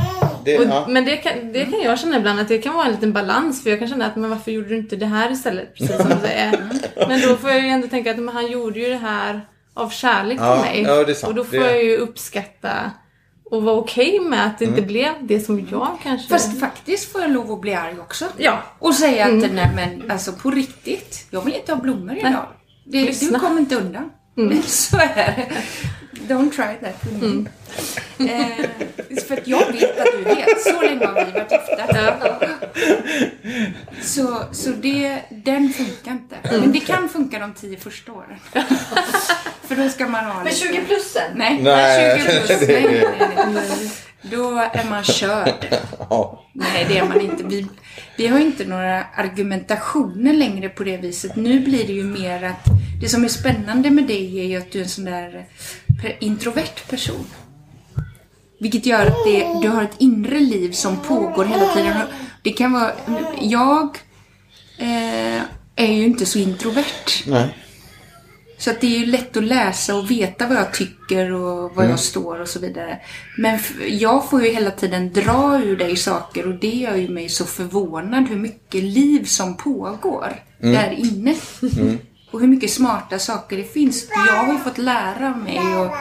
[0.49, 0.87] Det, Och, ja.
[0.89, 3.63] Men det kan, det kan jag känna ibland att det kan vara en liten balans
[3.63, 5.75] för jag kan känna att men varför gjorde du inte det här istället?
[5.75, 6.69] Precis som du säger.
[7.09, 9.91] Men då får jag ju ändå tänka att men han gjorde ju det här av
[9.91, 10.83] kärlek Ja, till mig.
[10.83, 11.29] ja, det är sant.
[11.29, 12.91] Och då får Det- jag ju uppskatta
[13.51, 16.29] och vara okej med att det inte blev det som jag kanske...
[16.29, 18.25] Fast faktiskt får jag lov att bli arg också.
[18.37, 18.63] Ja.
[18.79, 22.47] Och säga att nej men alltså på riktigt, jag vill inte ha blommor idag.
[22.85, 24.11] Det, du kommer inte undan.
[24.67, 25.47] Så är det.
[26.35, 27.45] Don't try that with me.
[28.33, 28.67] Eh,
[29.29, 30.61] för att jag vet att du vet.
[30.63, 32.15] Så länge har vi varit gifta.
[34.03, 36.37] Så, så det, den funkar inte.
[36.43, 38.37] Men det kan funka de tio första åren.
[39.69, 41.23] för då ska man ha Men lite- 20 plussen?
[41.35, 42.61] Nej, Nej, 20 plus.
[42.69, 43.05] Nej, nej,
[43.37, 43.91] nej, nej.
[44.23, 45.67] Då är man körd.
[46.11, 46.45] Ja.
[46.53, 47.45] Nej, det är man inte.
[47.45, 47.67] Vi,
[48.17, 51.37] vi har ju inte några argumentationer längre på det viset.
[51.37, 52.67] Nu blir det ju mer att
[53.01, 55.47] det som är spännande med dig är ju att du är en sån där
[56.03, 57.27] per, introvert person.
[58.61, 61.97] Vilket gör att det, du har ett inre liv som pågår hela tiden.
[62.43, 62.93] Det kan vara...
[63.41, 63.99] Jag
[64.79, 65.43] eh,
[65.77, 67.25] är ju inte så introvert.
[67.27, 67.57] Nej.
[68.59, 71.85] Så att det är ju lätt att läsa och veta vad jag tycker och var
[71.85, 72.99] jag står och så vidare.
[73.37, 77.29] Men jag får ju hela tiden dra ur dig saker och det gör ju mig
[77.29, 80.43] så förvånad hur mycket liv som pågår.
[80.59, 81.35] där inne.
[82.31, 84.09] Och hur mycket smarta saker det finns.
[84.27, 85.95] Jag har ju fått lära mig och,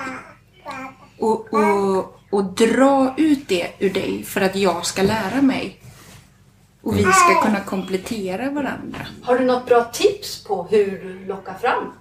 [1.17, 5.81] och, och, och dra ut det ur dig för att jag ska lära mig.
[6.81, 9.07] Och vi ska kunna komplettera varandra.
[9.21, 11.91] Har du något bra tips på hur du lockar fram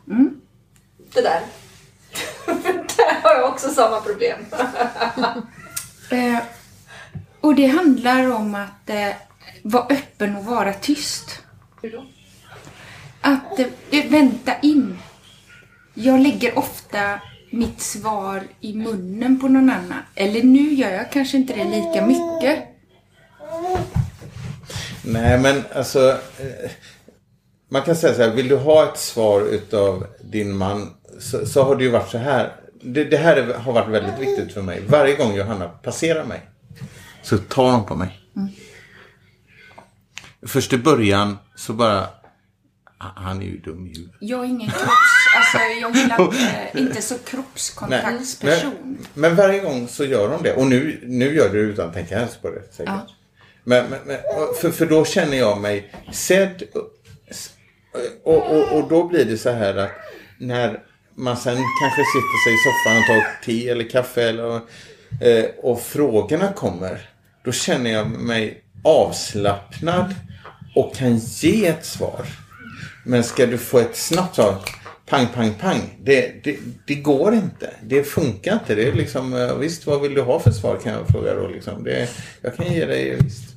[1.15, 1.41] det där?
[2.97, 4.39] där har jag också samma problem.
[6.11, 6.39] Eh,
[7.41, 9.09] och det handlar om att eh,
[9.63, 11.43] vara öppen och vara tyst.
[11.83, 12.05] Hur då?
[13.27, 14.99] Att eh, vänta in.
[15.95, 17.21] Jag lägger ofta
[17.51, 19.99] mitt svar i munnen på någon annan.
[20.15, 22.65] Eller nu gör jag kanske inte det lika mycket.
[25.05, 26.11] Nej, men alltså.
[26.39, 26.71] eh,
[27.69, 31.63] Man kan säga så här, vill du ha ett svar utav din man så, så
[31.65, 32.53] har det ju varit så här.
[32.83, 34.83] Det, det här är- har varit väldigt viktigt för mig.
[34.89, 36.41] Varje gång Johanna passerar mig
[37.23, 38.21] så tar hon på mig.
[40.47, 42.09] Först i början så bara, "Ah,
[42.99, 44.17] han är ju dum i huvudet.
[44.21, 44.91] Jag är ingen kropps...
[45.37, 48.73] Alltså jag gillar inte, inte så kroppskontaktsperson.
[48.83, 50.55] Men, men varje gång så gör de det.
[50.55, 52.87] Och nu, nu gör du det utan att tänka ens på det säkert.
[52.87, 53.07] Ja.
[53.65, 54.19] Men, men, men,
[54.61, 56.63] för, för då känner jag mig sedd.
[58.25, 59.91] Och, och, och då blir det så här att
[60.39, 60.83] när
[61.15, 64.55] man sen kanske sitter sig i soffan och tar te eller kaffe eller,
[65.21, 67.11] eh, och frågorna kommer.
[67.45, 70.15] Då känner jag mig avslappnad
[70.75, 72.27] och kan ge ett svar.
[73.07, 74.59] Men ska du få ett snabbt svar,
[75.07, 75.81] pang, pang, pang.
[76.03, 77.71] Det, det, det går inte.
[77.83, 78.75] Det funkar inte.
[78.75, 81.49] Det är liksom, eh, visst, vad vill du ha för svar kan jag fråga då.
[81.49, 81.85] Liksom.
[81.85, 82.09] Det,
[82.43, 83.55] jag kan ge dig, visst.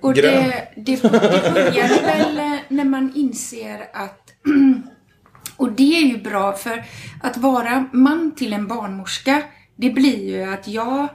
[0.00, 0.32] Och Grön.
[0.34, 1.10] det, det, det
[1.52, 4.32] börjar väl eh, när man inser att...
[5.56, 6.84] Och det är ju bra för
[7.22, 9.42] att vara man till en barnmorska,
[9.76, 11.08] det blir ju att jag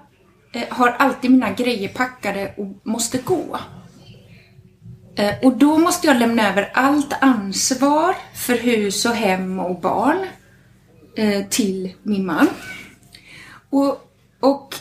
[0.54, 3.60] eh, har alltid mina grejer packade och måste gå.
[5.18, 10.26] Eh, och då måste jag lämna över allt ansvar för hus och hem och barn
[11.16, 12.48] eh, till min man.
[13.70, 14.76] Och, och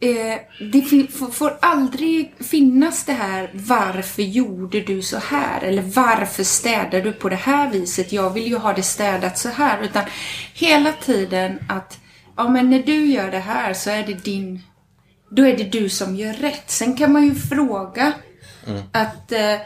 [0.00, 0.38] eh,
[0.72, 5.62] det får aldrig finnas det här varför gjorde du så här?
[5.62, 8.12] Eller varför städar du på det här viset?
[8.12, 9.82] Jag vill ju ha det städat så här.
[9.82, 10.04] Utan
[10.54, 11.98] hela tiden att
[12.36, 14.60] ja men när du gör det här så är det din
[15.30, 16.70] då är det du som gör rätt.
[16.70, 18.12] Sen kan man ju fråga
[18.92, 19.56] att eh,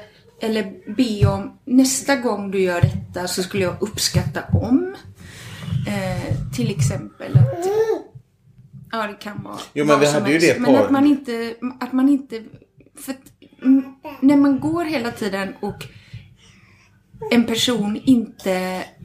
[0.40, 4.94] eller be om nästa gång du gör detta så skulle jag uppskatta om
[5.88, 7.66] eh, till exempel att
[8.92, 11.54] Ja, det kan vara Jo, men vi hade ju det Men par- att man inte,
[11.80, 12.44] att man inte,
[12.98, 13.14] för
[13.62, 13.84] mm,
[14.20, 15.86] när man går hela tiden och
[17.30, 18.52] en person inte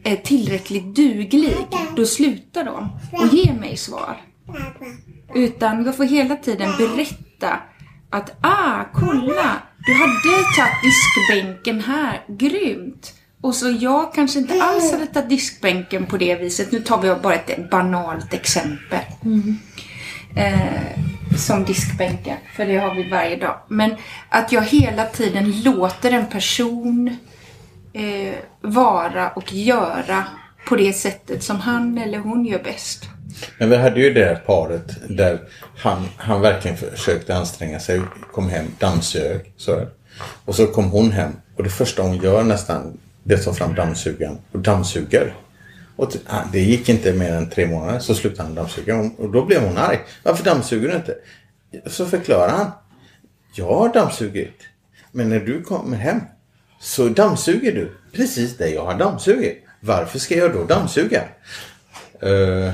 [0.04, 1.56] är tillräckligt duglig,
[1.96, 4.22] då slutar de och ger mig svar.
[5.36, 7.60] Utan jag får hela tiden berätta
[8.10, 13.14] att ah, kolla, du hade tagit diskbänken här, grymt.
[13.42, 16.72] Och så jag kanske inte alls hade tagit diskbänken på det viset.
[16.72, 19.00] Nu tar vi bara ett banalt exempel.
[20.36, 21.00] Eh,
[21.38, 23.58] som diskbänken, för det har vi varje dag.
[23.68, 23.96] Men
[24.30, 27.18] att jag hela tiden låter en person
[27.94, 30.24] eh, vara och göra
[30.68, 33.04] på det sättet som han eller hon gör bäst.
[33.58, 35.40] Men vi hade ju det här paret där
[35.78, 38.02] han, han verkligen försökte anstränga sig.
[38.32, 39.54] Kom hem, dammsög.
[39.58, 39.88] Så här.
[40.46, 43.54] Och så kom hon hem och det första hon gör nästan det är att ta
[43.54, 45.34] fram dammsugaren och dammsuger.
[45.96, 49.46] Och ah, det gick inte mer än tre månader så slutade han dammsuga och- då
[49.46, 50.00] blev hon arg.
[50.24, 51.16] Varför dammsuger du inte?
[51.88, 52.72] Så förklarar han.
[53.56, 54.60] Jag har dammsugit.
[55.12, 56.20] Men när du kommer hem
[56.80, 59.64] så dammsuger du precis det jag har dammsugit.
[59.80, 61.24] Varför ska jag då dammsuga?
[62.24, 62.72] Uh,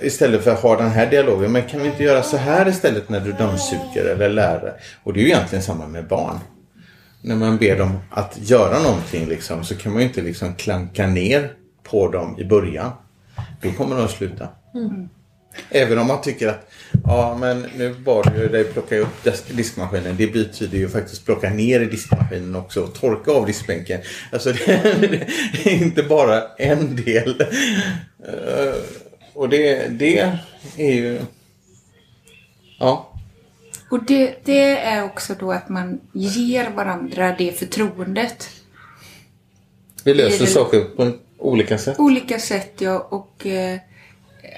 [0.00, 1.52] istället för att ha den här dialogen.
[1.52, 4.72] Men kan vi inte göra så här istället när du dammsuger eller lär?
[5.02, 6.38] Och det är ju egentligen samma med barn.
[7.22, 11.06] När man ber dem att göra någonting liksom, så kan man ju inte liksom klanka
[11.06, 11.52] ner
[11.82, 12.90] på dem i början.
[13.62, 14.48] Då kommer de att sluta.
[15.70, 16.70] Även om man tycker att
[17.04, 20.16] ja men nu bad jag dig plocka upp disk- diskmaskinen.
[20.16, 24.00] Det betyder ju faktiskt plocka ner i diskmaskinen också och torka av diskbänken.
[24.32, 24.66] Alltså det,
[25.64, 27.42] det är inte bara en del.
[29.34, 30.18] Och det, det
[30.76, 31.20] är ju...
[32.78, 33.10] Ja.
[33.90, 38.50] Och det, det är också då att man ger varandra det förtroendet.
[40.04, 41.98] Vi löser det- saker på olika sätt.
[41.98, 43.78] Olika sätt ja, och eh,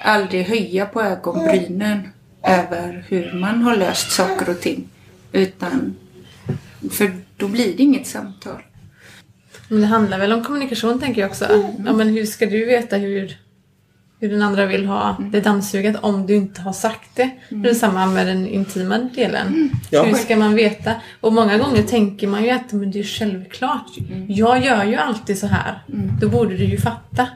[0.02, 2.08] aldrig höja på ögonbrynen
[2.42, 4.88] över hur man har löst saker och ting.
[5.32, 5.96] Utan,
[6.90, 8.62] för då blir det inget samtal.
[9.68, 11.72] Men det handlar väl om kommunikation tänker jag också.
[11.86, 13.38] Ja, men hur ska du veta hur,
[14.26, 17.30] hur den andra vill ha det dammsugat om du inte har sagt det.
[17.48, 19.70] Det är samma med den intima delen.
[19.90, 20.02] Ja.
[20.02, 20.94] Hur ska man veta?
[21.20, 23.92] Och många gånger tänker man ju att men det är självklart.
[24.28, 25.82] Jag gör ju alltid så här.
[26.20, 27.28] Då borde du ju fatta.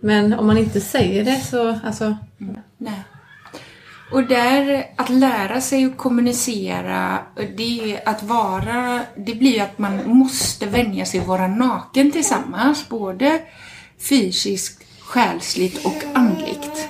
[0.00, 2.16] Men om man inte säger det så, alltså,
[2.78, 3.04] Nej.
[4.12, 7.18] Och där, att lära sig att kommunicera,
[7.56, 12.12] det är att vara, det blir ju att man måste vänja sig att vara naken
[12.12, 13.40] tillsammans, både
[14.08, 16.88] fysiskt, själsligt och andligt.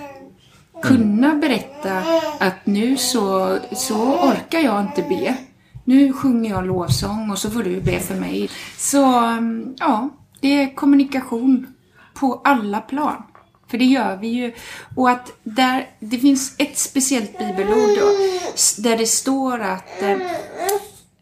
[0.82, 2.02] Kunna berätta
[2.40, 5.36] att nu så, så orkar jag inte be.
[5.84, 8.50] Nu sjunger jag lovsång och så får du be för mig.
[8.76, 10.08] Så mm, ja,
[10.40, 11.66] det är kommunikation
[12.14, 13.22] på alla plan.
[13.70, 14.52] För det gör vi ju.
[14.96, 18.10] Och att där, det finns ett speciellt bibelord då,
[18.78, 20.10] där det står att, eh,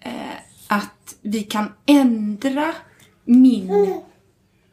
[0.00, 0.36] eh,
[0.68, 2.74] att vi kan ändra
[3.24, 4.00] min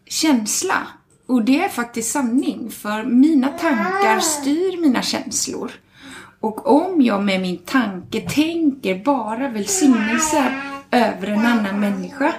[0.06, 0.88] känsla.
[1.30, 5.72] Och det är faktiskt sanning, för mina tankar styr mina känslor.
[6.40, 10.62] Och om jag med min tanke tänker bara välsignelser
[10.92, 12.34] över en annan människa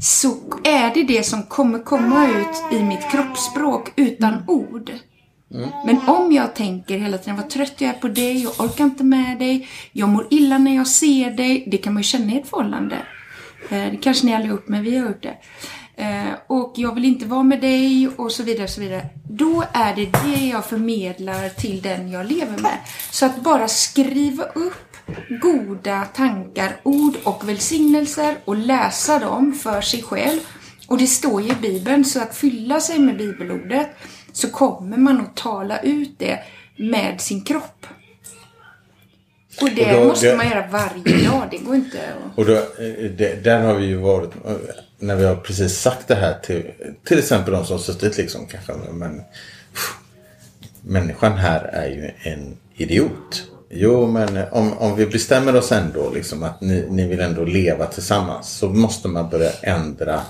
[0.00, 4.90] så är det det som kommer komma ut i mitt kroppsspråk utan ord.
[5.86, 9.04] Men om jag tänker hela tiden vad trött jag är på dig, jag orkar inte
[9.04, 11.64] med dig, jag mår illa när jag ser dig.
[11.70, 12.96] Det kan man ju känna i ett förhållande.
[13.70, 15.36] Eh, Det kanske ni aldrig har gjort, men vi har gjort det.
[16.00, 19.06] Eh, Och jag vill inte vara med dig och så vidare, så vidare.
[19.30, 22.78] Då är det det jag förmedlar till den jag lever med.
[23.10, 24.96] Så att bara skriva upp
[25.42, 30.40] goda tankar, ord och välsignelser och läsa dem för sig själv.
[30.88, 33.88] Och det står ju i Bibeln, så att fylla sig med bibelordet
[34.32, 36.38] så kommer man att tala ut det
[36.76, 37.86] med sin kropp.
[39.60, 42.38] Och det Och då- måste det- man göra varje dag, det går inte att...
[42.38, 44.30] Och då, eh, det, där har vi ju varit,
[45.00, 46.70] när vi har precis sagt det här till
[47.04, 49.16] till exempel de som suttit liksom kanske, men
[49.72, 49.94] pff,
[50.82, 53.46] människan här är ju en idiot.
[53.70, 57.86] Jo, men om, om vi bestämmer oss ändå liksom att ni, ni vill ändå leva
[57.86, 60.22] tillsammans så måste man börja ändra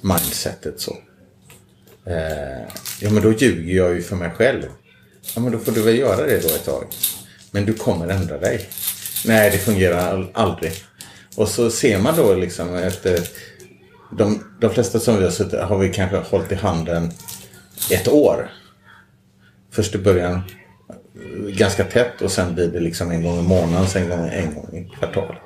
[0.00, 0.96] mindsetet så.
[2.06, 2.62] Eh,
[3.00, 4.62] ja, men då ljuger jag ju för mig själv.
[5.34, 6.84] Ja, men då får du väl göra det då ett tag.
[7.50, 8.68] Men du kommer ändra dig.
[9.26, 10.72] Nej, det fungerar aldrig.
[11.36, 13.22] Och så ser man då liksom efter eh,
[14.18, 17.10] de, de flesta som vi har suttit har vi kanske hållit i handen
[17.90, 18.50] ett år.
[19.70, 20.42] Först i början
[21.48, 24.54] ganska tätt och sen blir det liksom en gång i månaden, sen en gång, en
[24.54, 25.36] gång i kvartal.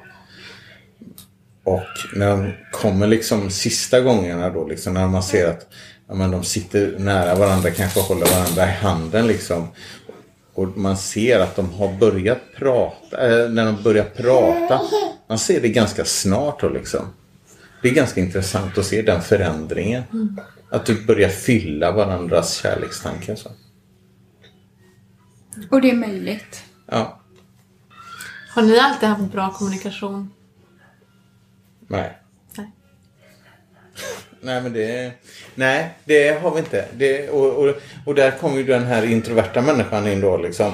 [1.65, 1.83] Och
[2.15, 5.67] när de kommer liksom sista gångerna då, liksom när man ser att
[6.09, 9.69] ja, men de sitter nära varandra, kanske håller varandra i handen liksom.
[10.55, 14.81] Och man ser att de har börjat prata, äh, när de börjar prata.
[15.29, 17.01] Man ser det ganska snart då liksom.
[17.83, 20.03] Det är ganska intressant att se den förändringen.
[20.71, 23.35] Att du börjar fylla varandras kärlekstankar.
[23.35, 23.51] Så.
[25.71, 26.63] Och det är möjligt.
[26.87, 27.21] Ja,
[28.59, 30.31] har ni alltid haft bra kommunikation?
[31.89, 32.19] nej.
[32.57, 32.71] Nej.
[34.41, 35.13] Nej, men det...
[35.55, 36.85] Nej, det har vi inte.
[36.97, 37.75] Det, och, och,
[38.07, 40.73] och där kommer ju den här introverta människan in då liksom.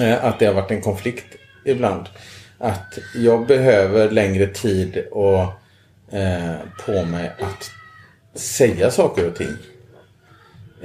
[0.00, 1.26] Eh, Att det har varit en konflikt
[1.64, 2.06] ibland.
[2.58, 5.61] Att jag behöver längre tid och
[6.12, 6.54] eh,
[6.86, 7.70] på mig att
[8.40, 9.56] säga saker och ting.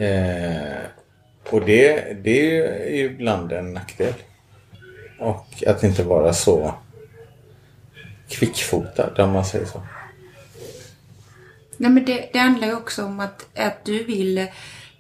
[0.06, 0.78] Eh,
[1.50, 4.14] och det, det är ju ibland en nackdel.
[5.20, 6.74] Och att inte vara så
[8.28, 9.82] kvickfotad om man säger så.
[11.78, 14.48] Nej, men det, det handlar ju också om att, att du vill...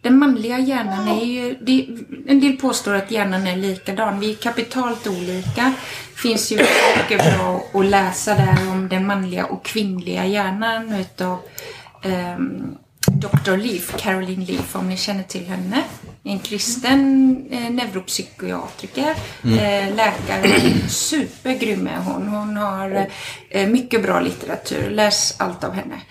[0.08, 1.58] Den manliga hjärnan är ju...
[1.62, 1.88] Det,
[2.28, 4.20] en del påstår att hjärnan är likadan.
[4.20, 5.74] Vi är kapitalt olika.
[6.14, 6.55] Det finns ju
[6.97, 11.39] mycket bra att läsa där om den manliga och kvinnliga hjärnan utav
[12.03, 12.78] ehm,
[13.12, 13.58] Dr.
[13.58, 15.84] Leaf, Caroline Leaf, om ni känner till henne.
[16.24, 20.60] En kristen eh, neuropsykiatriker, eh, läkare.
[20.89, 22.28] Supergrym är hon.
[22.28, 23.08] Hon har
[23.49, 24.89] eh, mycket bra litteratur.
[24.89, 26.01] Läs allt av henne.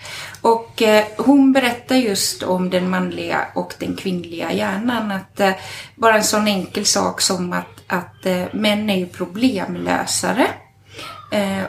[0.41, 5.11] Och eh, hon berättar just om den manliga och den kvinnliga hjärnan.
[5.11, 5.51] Att eh,
[5.95, 10.47] bara en sån enkel sak som att, att eh, män är ju problemlösare.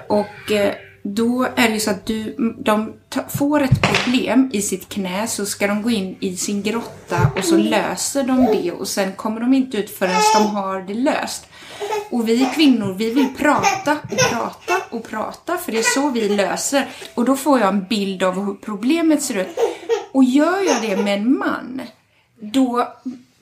[0.09, 0.53] Och
[1.03, 2.93] då är det ju så att du, de
[3.29, 7.45] får ett problem i sitt knä så ska de gå in i sin grotta och
[7.45, 11.47] så löser de det och sen kommer de inte ut förrän de har det löst.
[12.11, 16.29] Och vi kvinnor, vi vill prata och prata och prata för det är så vi
[16.29, 16.89] löser.
[17.15, 19.59] Och då får jag en bild av hur problemet ser ut.
[20.13, 21.83] Och gör jag det med en man,
[22.41, 22.89] då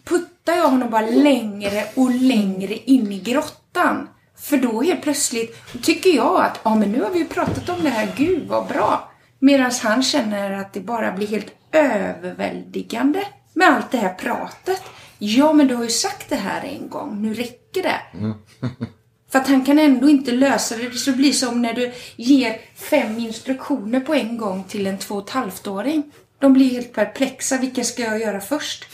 [0.05, 4.09] puttar jag honom bara längre och längre in i grottan.
[4.47, 7.83] För då helt plötsligt tycker jag att ja, men nu har vi ju pratat om
[7.83, 9.11] det här, gud vad bra.
[9.39, 13.25] Medan han känner att det bara blir helt överväldigande
[13.55, 14.83] med allt det här pratet.
[15.19, 17.23] Ja, men du har ju sagt det här en gång.
[17.23, 18.01] Nu räcker det.
[19.33, 21.05] För att han kan ändå inte lösa det.
[21.07, 25.29] Det blir som när du ger fem instruktioner på en gång till en två och
[25.29, 26.13] ett halvt-åring.
[26.39, 27.59] De blir helt perplexa.
[27.59, 28.85] Vilka ska jag göra först?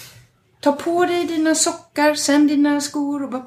[0.63, 3.43] Ta på dig dina sockar, sen dina skor och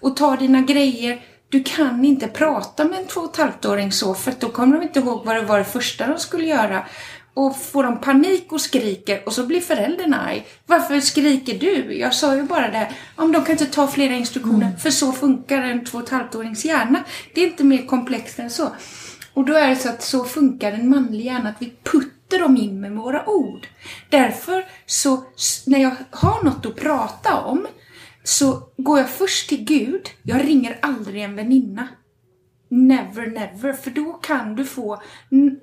[0.00, 1.20] och ta dina grejer.
[1.48, 4.82] Du kan inte prata med en två och ett halvt-åring så för då kommer de
[4.82, 6.86] inte ihåg vad det var det första de skulle göra.
[7.34, 10.46] Och får de panik och skriker och så blir föräldern arg.
[10.66, 11.98] Varför skriker du?
[11.98, 12.92] Jag sa ju bara det.
[13.16, 14.76] Om de kan inte ta flera instruktioner.
[14.76, 17.04] För så funkar en två och ett halvt-årings hjärna.
[17.34, 18.68] Det är inte mer komplext än så.
[19.34, 21.48] Och då är det så att så funkar en manlig hjärna.
[21.48, 23.66] Att vi puttar dem in med våra ord.
[24.10, 25.24] Därför så,
[25.66, 27.66] när jag har något att prata om
[28.24, 30.08] så går jag först till Gud.
[30.22, 31.88] Jag ringer aldrig en väninna.
[32.68, 33.72] Never, never.
[33.72, 35.02] För då kan du få...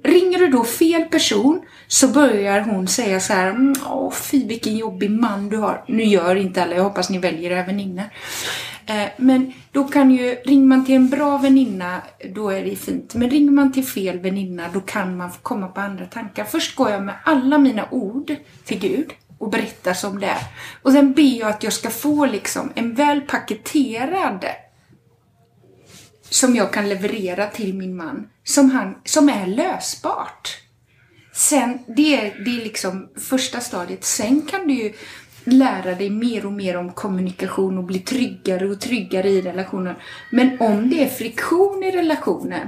[0.04, 3.50] Ringer du då fel person så börjar hon säga så här.
[3.50, 5.86] Mm, åh, fy vilken jobbig man du har.
[5.88, 8.06] Nu gör inte alla, jag hoppas ni väljer även väninnor.
[8.90, 12.02] Eh, men då kan ju, ringer man till en bra väninna,
[12.34, 13.16] då är det fint.
[13.16, 16.44] Men ringer man till fel väninna, då kan man komma på andra tankar.
[16.44, 18.36] Först går jag med alla mina ord
[18.66, 20.44] till Gud och berättar som det är.
[20.82, 24.46] Och sen ber jag att jag ska få liksom en väl paketerad
[26.30, 30.58] som jag kan leverera till min man, som, han, som är lösbart.
[31.34, 34.04] Sen, det är, det är liksom första stadiet.
[34.04, 34.94] Sen kan du ju
[35.44, 39.96] lära dig mer och mer om kommunikation och bli tryggare och tryggare i relationen.
[40.32, 42.68] Men om det är friktion i relationen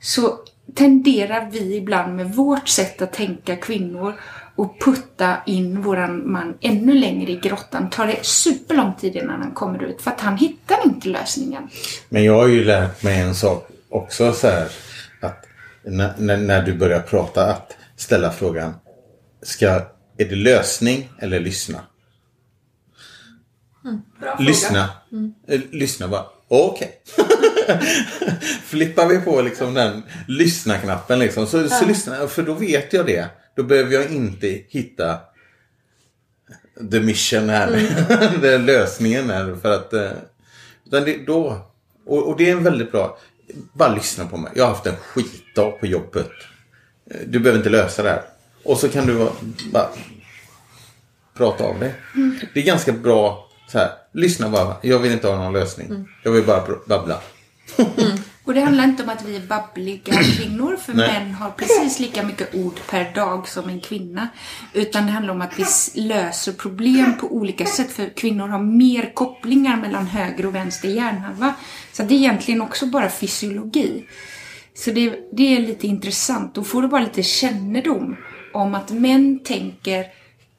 [0.00, 0.38] så
[0.74, 4.14] tenderar vi ibland med vårt sätt att tänka kvinnor
[4.56, 7.90] och putta in våran man ännu längre i grottan.
[7.90, 11.68] Tar det superlång tid innan han kommer ut för att han hittar inte lösningen.
[12.08, 14.68] Men jag har ju lärt mig en sak också så här
[15.20, 15.46] att
[15.82, 18.74] när, när, när du börjar prata att ställa frågan
[19.42, 19.82] ska,
[20.16, 21.80] är det lösning eller lyssna?
[24.20, 24.88] Bra Lyssna.
[25.48, 26.24] Eh, Lyssna bara.
[26.48, 27.02] Okej.
[28.64, 31.46] Flippar vi på liksom den lyssna-knappen liksom.
[31.46, 33.28] Så, så lyssna, för då vet jag det.
[33.56, 35.18] Då behöver jag inte hitta
[36.90, 37.88] the mission här.
[38.42, 39.56] den lösningen här.
[39.62, 40.10] För att, eh,
[40.86, 41.70] utan det, då,
[42.06, 43.18] och, och det är en väldigt bra,
[43.72, 44.52] bara lyssna på mig.
[44.54, 46.30] Jag har haft en skitdag på jobbet.
[47.10, 48.22] Eh, Du behöver inte lösa det här.
[48.64, 49.28] Och så kan du
[49.72, 49.88] bara,
[51.34, 51.94] prata av det.
[52.54, 54.76] Det är ganska bra så här, lyssna bara.
[54.82, 56.08] Jag vill inte ha någon lösning.
[56.22, 57.20] Jag vill bara babbla.
[58.44, 61.12] Och det handlar inte om att vi är babbliga kvinnor, för Nej.
[61.12, 64.28] män har precis lika mycket ord per dag som en kvinna.
[64.72, 65.64] Utan det handlar om att vi
[66.02, 71.54] löser problem på olika sätt, för kvinnor har mer kopplingar mellan höger och vänster hjärnhalva.
[71.92, 74.06] Så det är egentligen också bara fysiologi.
[74.74, 76.54] Så det, det är lite intressant.
[76.54, 78.16] Då får du bara lite kännedom
[78.54, 80.06] om att män tänker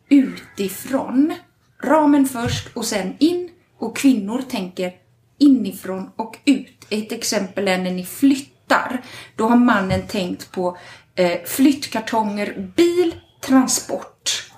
[0.09, 1.35] utifrån,
[1.83, 3.49] ramen först och sen in.
[3.77, 4.93] Och kvinnor tänker
[5.37, 6.85] inifrån och ut.
[6.89, 9.01] Ett exempel är när ni flyttar.
[9.35, 10.77] Då har mannen tänkt på
[11.15, 14.51] eh, flyttkartonger, bil, transport.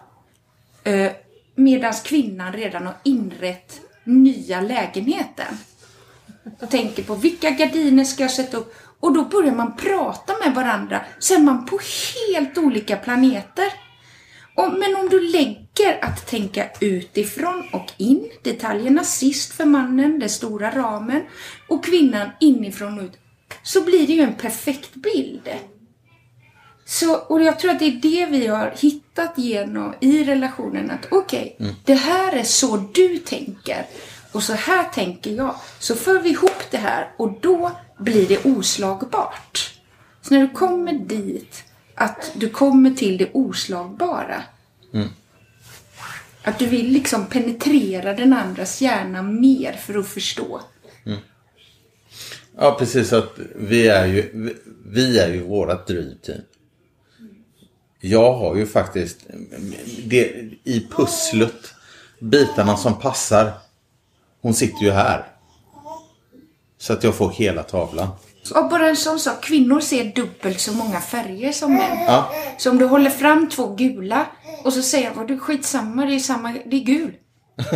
[0.84, 1.12] Eh,
[1.60, 5.58] Medan kvinnan redan har inrett nya lägenheten.
[6.70, 8.76] Tänker på vilka gardiner ska jag sätta upp?
[9.00, 11.02] Och då börjar man prata med varandra.
[11.20, 11.80] Så är man på
[12.16, 13.74] helt olika planeter.
[14.56, 20.30] Och, men om du lägger att tänka utifrån och in, detaljerna sist för mannen, den
[20.30, 21.22] stora ramen,
[21.68, 23.18] och kvinnan inifrån och ut,
[23.64, 25.50] så blir det ju en perfekt bild.
[26.86, 30.92] Så, och jag tror att det är det vi har hittat genom i relationen.
[30.92, 33.86] Att okej, det här är så du tänker.
[34.32, 35.56] Och så här tänker jag.
[35.80, 39.74] Så för vi ihop det här och då blir det oslagbart.
[40.22, 41.64] Så när du kommer dit,
[41.96, 44.44] att du kommer till det oslagbara.
[46.44, 50.62] Att du vill liksom penetrera den andras hjärna mer för att förstå.
[52.58, 53.14] Ja, precis.
[53.14, 56.42] Att vi är ju, vi, vi är ju vårat drivteam.
[58.00, 59.20] Jag har ju faktiskt
[60.06, 61.74] det, i pusslet,
[62.20, 63.54] bitarna som passar.
[64.42, 65.26] Hon sitter ju här.
[66.78, 68.08] Så att jag får hela tavlan.
[68.56, 71.98] Och bara en sån sak, kvinnor ser dubbelt så många färger som män.
[72.08, 74.26] Ja, Så om du håller fram två gula
[74.64, 77.14] och så säger jag, du skitsamma, det är samma, det är gul.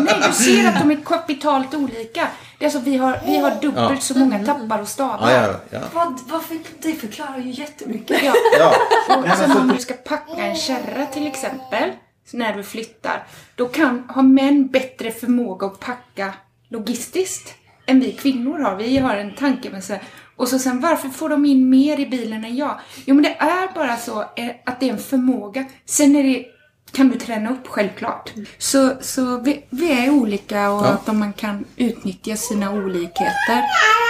[0.00, 2.28] Nej, du ser att de är kapitalt olika.
[2.58, 4.00] Det är alltså, vi har, vi har dubbelt Ja.
[4.00, 5.30] så många tappar och stavar.
[5.30, 5.54] ja, ja.
[5.70, 5.80] ja.
[5.94, 8.22] Vad, varför, det förklarar ju jättemycket.
[8.24, 8.32] Ja.
[8.58, 8.74] ja.
[9.16, 11.90] Och men om du ska packa en kärra till exempel,
[12.30, 16.34] så när du flyttar, då kan, har män bättre förmåga att packa
[16.68, 17.54] logistiskt
[17.86, 18.76] än vi kvinnor har.
[18.76, 20.02] Vi har en tanke med så här,
[20.36, 22.80] och så sen varför får de in mer i bilen än jag?
[23.04, 25.64] Jo men det är bara så eh, att det är en förmåga.
[25.84, 26.44] Sen är det
[26.92, 28.32] kan du träna upp självklart.
[28.58, 30.90] Så, så vi, vi är olika och Ja.
[30.90, 33.62] att om man kan utnyttja sina olikheter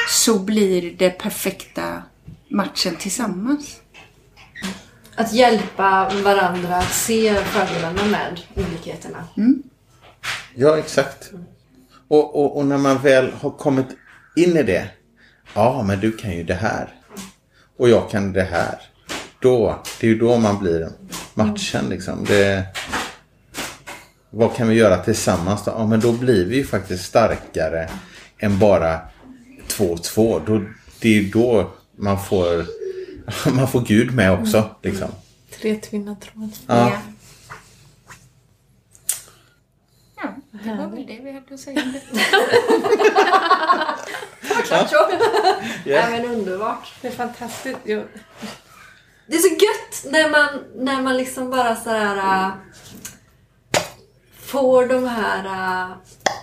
[0.08, 2.02] så blir det perfekta
[2.48, 3.80] matchen tillsammans.
[5.16, 9.24] Att hjälpa varandra att se fördelarna med olikheterna.
[10.54, 11.30] Ja, exakt.
[12.08, 13.86] Och, och, och när man väl har kommit
[14.36, 14.88] in i det.
[15.54, 16.88] Ja, men du kan ju det här.
[17.78, 18.80] Och jag kan det här.
[19.40, 20.88] Då, det är ju då man blir
[21.34, 22.24] matchen liksom.
[22.24, 22.66] Det,
[24.30, 25.70] vad kan vi göra tillsammans då?
[25.70, 27.88] Ja, men då blir vi ju faktiskt starkare
[28.38, 29.00] än bara
[29.68, 30.42] 2-2.
[30.46, 30.62] Då,
[31.00, 32.64] det är ju då man får,
[33.54, 34.70] man får Gud med också.
[34.82, 35.08] Liksom.
[35.60, 36.52] Tre tvinna tråd.
[36.66, 36.92] Ja.
[40.66, 42.00] Det var väl det vi hade att säga om det.
[44.66, 44.96] Klart så.
[45.84, 46.92] Ja, men underbart.
[47.02, 47.78] Det är fantastiskt.
[47.84, 48.04] Jag,
[49.26, 52.52] Det är så gött när man, när man liksom bara så här äh,
[54.40, 55.96] får de här, äh,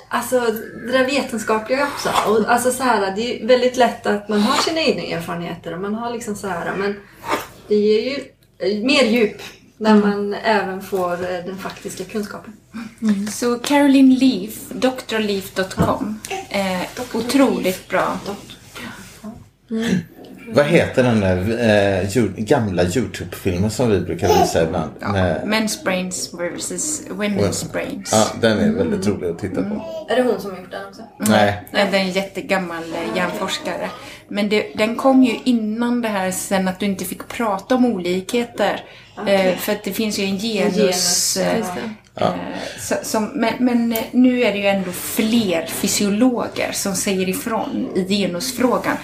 [0.09, 0.39] alltså
[0.85, 2.09] det där vetenskapliga också.
[2.27, 5.81] Och, alltså så här, det är väldigt lätt att man har sina egna erfarenheter och
[5.81, 6.99] man har liksom så här, men
[7.67, 8.23] det ger ju
[8.83, 9.41] mer djup
[9.83, 12.53] när man även får äh, den faktiska kunskapen.
[13.31, 14.69] Så Caroline Leaf,
[15.07, 16.19] drleaf.com.
[16.49, 16.81] Eh,
[17.13, 18.19] otroligt bra.
[20.47, 21.37] Vad heter den där
[22.03, 24.91] eh, gamla YouTube-filmen som vi brukar visa ibland?
[24.99, 28.09] Med, Men's brains versus women's brains.
[28.11, 30.05] ja, den är väldigt rolig att titta på.
[30.09, 31.01] Är det hon som har gjort den också?
[31.17, 31.63] Nej.
[31.71, 33.89] Nej, det är en jättegammal eh, hjärnforskare.
[34.27, 37.85] Men det, den kom ju innan det här sen att du inte fick prata om
[37.85, 38.83] olikheter.
[39.27, 40.75] Eh, för att det finns ju en genus...
[40.75, 41.57] genus, eh,
[42.15, 42.33] eh,
[42.79, 48.07] så, som, men, men nu är det ju ändå fler fysiologer som säger ifrån i
[48.07, 48.97] genusfrågan.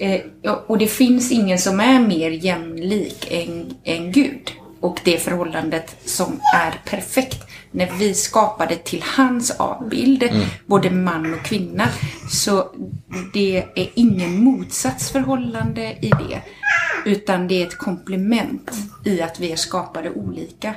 [0.00, 0.20] Eh,
[0.66, 4.50] och det finns ingen som är mer jämlik än, än Gud.
[4.80, 7.46] Och det förhållandet som är perfekt.
[7.70, 10.30] När vi skapade till hans avbild,
[10.66, 11.88] både man och kvinna,
[12.30, 12.68] så
[13.32, 16.40] det är ingen motsatsförhållande i det.
[17.10, 18.70] Utan det är ett komplement
[19.04, 20.74] i att vi är skapade olika.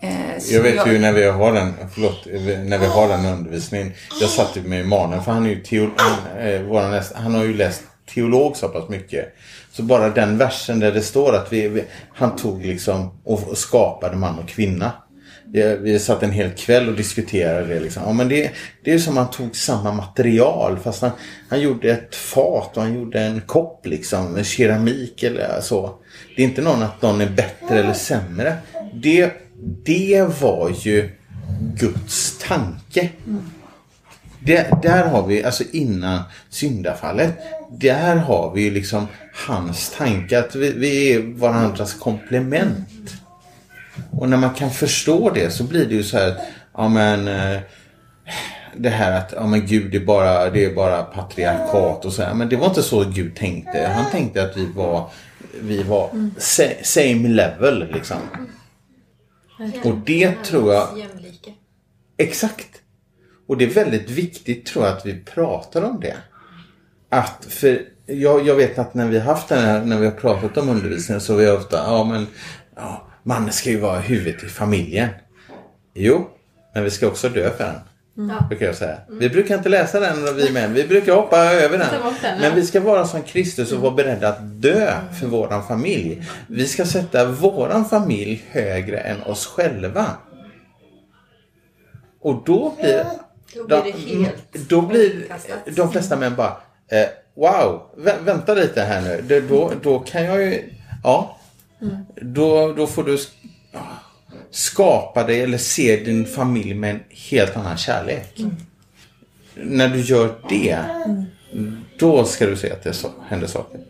[0.00, 2.26] Eh, så Jag vet ju när vi har den, förlåt,
[2.64, 3.92] när vi har den undervisningen.
[4.20, 7.82] Jag satt med Emanuel för han är ju teol, han, eh, han har ju läst
[8.14, 9.34] teolog så pass mycket.
[9.72, 11.84] Så bara den versen där det står att vi, vi,
[12.14, 14.92] han tog liksom och skapade man och kvinna.
[15.52, 17.80] Vi, vi satt en hel kväll och diskuterade det.
[17.80, 18.02] Liksom.
[18.06, 18.50] Ja, men det,
[18.84, 21.10] det är som att han tog samma material fast han,
[21.48, 24.32] han gjorde ett fat och han gjorde en kopp liksom.
[24.32, 25.94] Med keramik eller så.
[26.36, 28.56] Det är inte någon att någon är bättre eller sämre.
[28.94, 29.32] Det,
[29.84, 31.10] det var ju
[31.76, 33.10] Guds tanke.
[34.46, 37.34] Det, där har vi, alltså innan syndafallet,
[37.70, 39.06] där har vi ju liksom
[39.46, 42.88] hans tanke att vi, vi är varandras komplement.
[44.10, 46.38] Och när man kan förstå det så blir det ju så här, att,
[46.74, 47.60] ja men eh,
[48.76, 52.34] det här att ja, men Gud är bara, det är bara patriarkat och så här.
[52.34, 53.90] Men det var inte så Gud tänkte.
[53.94, 55.10] Han tänkte att vi var,
[55.60, 58.16] vi var sa- same level liksom.
[59.84, 60.88] Och det tror jag.
[62.16, 62.68] Exakt.
[63.46, 66.16] Och det är väldigt viktigt tror jag att vi pratar om det.
[67.08, 70.12] Att, för jag, jag vet att när vi har haft den här, när vi har
[70.12, 72.26] pratat om undervisningen så har vi ofta, ja men,
[72.76, 75.08] ja, mannen ska ju vara huvudet i familjen.
[75.94, 76.28] Jo,
[76.74, 77.80] men vi ska också dö för den.
[78.48, 78.98] Brukar jag säga.
[79.08, 81.88] Vi brukar inte läsa den vi män, vi brukar hoppa över den.
[82.40, 86.22] Men vi ska vara som Kristus och vara beredda att dö för våran familj.
[86.48, 90.06] Vi ska sätta våran familj högre än oss själva.
[92.20, 93.04] Och då blir
[93.56, 95.26] Då blir det helt Då blir
[95.76, 96.56] de flesta män bara
[96.88, 99.24] eh, Wow, vä- vänta lite här nu.
[99.28, 100.62] Det, då, då kan jag ju...
[101.04, 101.38] Ja.
[102.20, 103.18] Då, då får du
[104.50, 107.00] skapa dig eller se din familj med en
[107.30, 108.40] helt annan kärlek.
[109.54, 110.78] När du gör det,
[111.98, 113.80] då ska du se att det så, händer saker.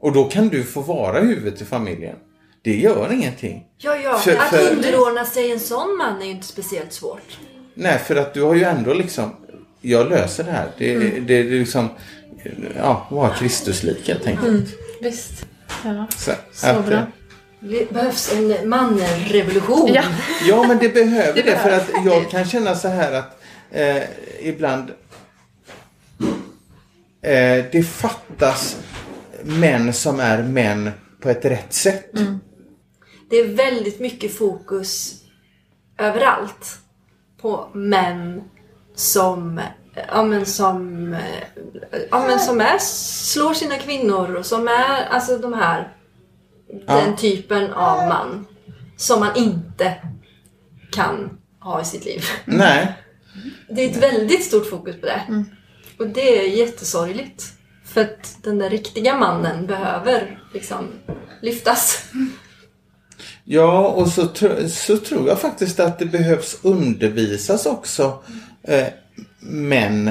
[0.00, 2.16] Och då kan du få vara huvudet i familjen.
[2.68, 3.64] Det gör ingenting.
[3.78, 4.18] Ja, ja.
[4.18, 7.38] För- att för- underordna sig en sån man är ju inte speciellt svårt.
[7.74, 9.36] Nej, för att du har ju ändå liksom,
[9.80, 10.68] jag löser det här.
[10.78, 11.88] Det, det, det är liksom,
[12.76, 14.66] ja, vara Kristuslika helt enkelt.
[15.00, 15.46] Visst.
[15.84, 16.06] Ja.
[16.16, 17.06] Så, Så att, bra.
[17.60, 19.90] Det behövs en manrevolution.
[19.94, 20.02] Ja.
[20.48, 21.42] Ja, men det behöver det.
[21.42, 23.40] Det för att jag kan känna så här att
[23.70, 24.02] eh,
[24.40, 24.90] ibland
[27.22, 28.76] eh, det fattas
[29.42, 30.90] män som är män
[31.20, 32.12] på ett rätt sätt.
[33.28, 35.22] Det är väldigt mycket fokus
[35.98, 36.78] överallt
[37.40, 38.42] på män
[38.94, 39.60] som,
[40.08, 41.16] ja, men som,
[42.10, 45.96] ja, men som är, slår sina kvinnor och som är alltså de här,
[46.86, 48.46] den typen av man.
[48.96, 49.94] som man inte
[50.92, 52.24] kan ha i sitt liv.
[52.44, 52.92] Nej.
[53.68, 55.44] Det är ett väldigt stort fokus på det.
[55.98, 57.44] Och det är jättesorgligt.
[57.84, 60.88] För att den där riktiga mannen behöver liksom
[61.42, 62.04] lyftas.
[63.50, 68.22] Ja, och så, tr- så tror jag faktiskt att det behövs undervisas också
[68.62, 68.86] eh,
[69.40, 70.10] män.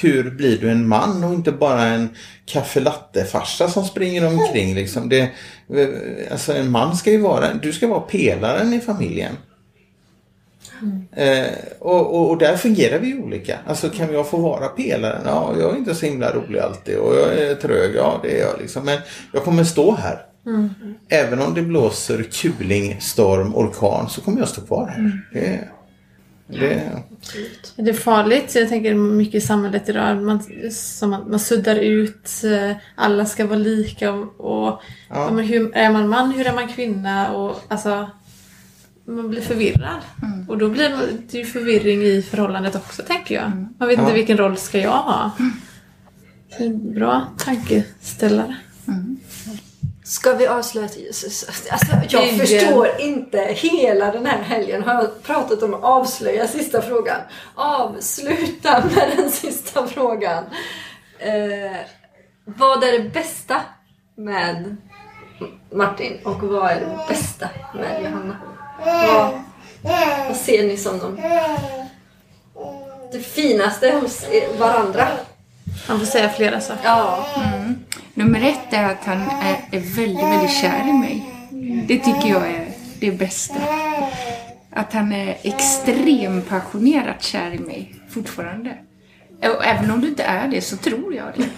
[0.00, 2.08] Hur blir du en man och inte bara en
[2.46, 5.08] kaffelatte-farsa som springer omkring liksom.
[5.08, 5.88] Det, eh,
[6.32, 9.32] alltså en man ska ju vara, du ska vara pelaren i familjen.
[11.12, 11.46] Eh,
[11.78, 13.58] och, och, och där fungerar vi olika.
[13.66, 15.22] Alltså kan jag få vara pelaren?
[15.26, 18.46] Ja, jag är inte så himla rolig alltid och jag är trög, ja det är
[18.46, 18.84] jag liksom.
[18.84, 18.98] Men
[19.32, 20.33] jag kommer stå här.
[21.08, 25.20] Även om det blåser kuling, storm, orkan så kommer jag stå kvar här.
[25.32, 25.68] Det,
[26.46, 27.74] det, Absolut.
[27.76, 28.54] Är det farligt?
[28.54, 30.22] Jag tänker mycket i samhället idag.
[30.22, 30.42] Man,
[30.72, 35.30] som att man suddar ut, eh, alla ska vara lika och, och ja.
[35.30, 37.32] men hur är man man, hur är man kvinna?
[37.32, 38.10] Och, alltså,
[39.06, 40.00] man blir förvirrad.
[40.48, 40.96] Och då blir
[41.30, 43.50] det ju förvirring i förhållandet också tänker jag.
[43.78, 44.02] Man vet Ja.
[44.04, 45.30] inte vilken roll ska jag ha.
[46.48, 48.56] Det är en bra tankeställare.
[50.04, 50.88] Ska vi avslöja...
[51.70, 52.46] Alltså, jag Ingen.
[52.46, 53.38] förstår inte.
[53.38, 57.20] Hela den här helgen har jag pratat om att avslöja sista frågan.
[57.54, 60.44] Avsluta med den sista frågan.
[61.18, 61.76] Eh,
[62.44, 63.60] vad är det bästa
[64.16, 64.76] med
[65.72, 68.36] Martin och vad är det bästa med Johanna?
[68.84, 69.40] Vad,
[70.28, 71.16] vad ser ni som de,
[73.12, 74.26] det finaste hos
[74.58, 75.08] varandra?
[75.88, 76.84] Man får säga flera saker.
[76.84, 77.26] Ja.
[78.14, 81.34] Nummer ett är att han är, är väldigt, väldigt kär i mig.
[81.88, 82.68] Det tycker jag är
[83.00, 83.54] det bästa.
[84.70, 88.74] Att han är extremt passionerat kär i mig fortfarande.
[89.42, 91.48] Och även om du inte är det så tror jag det.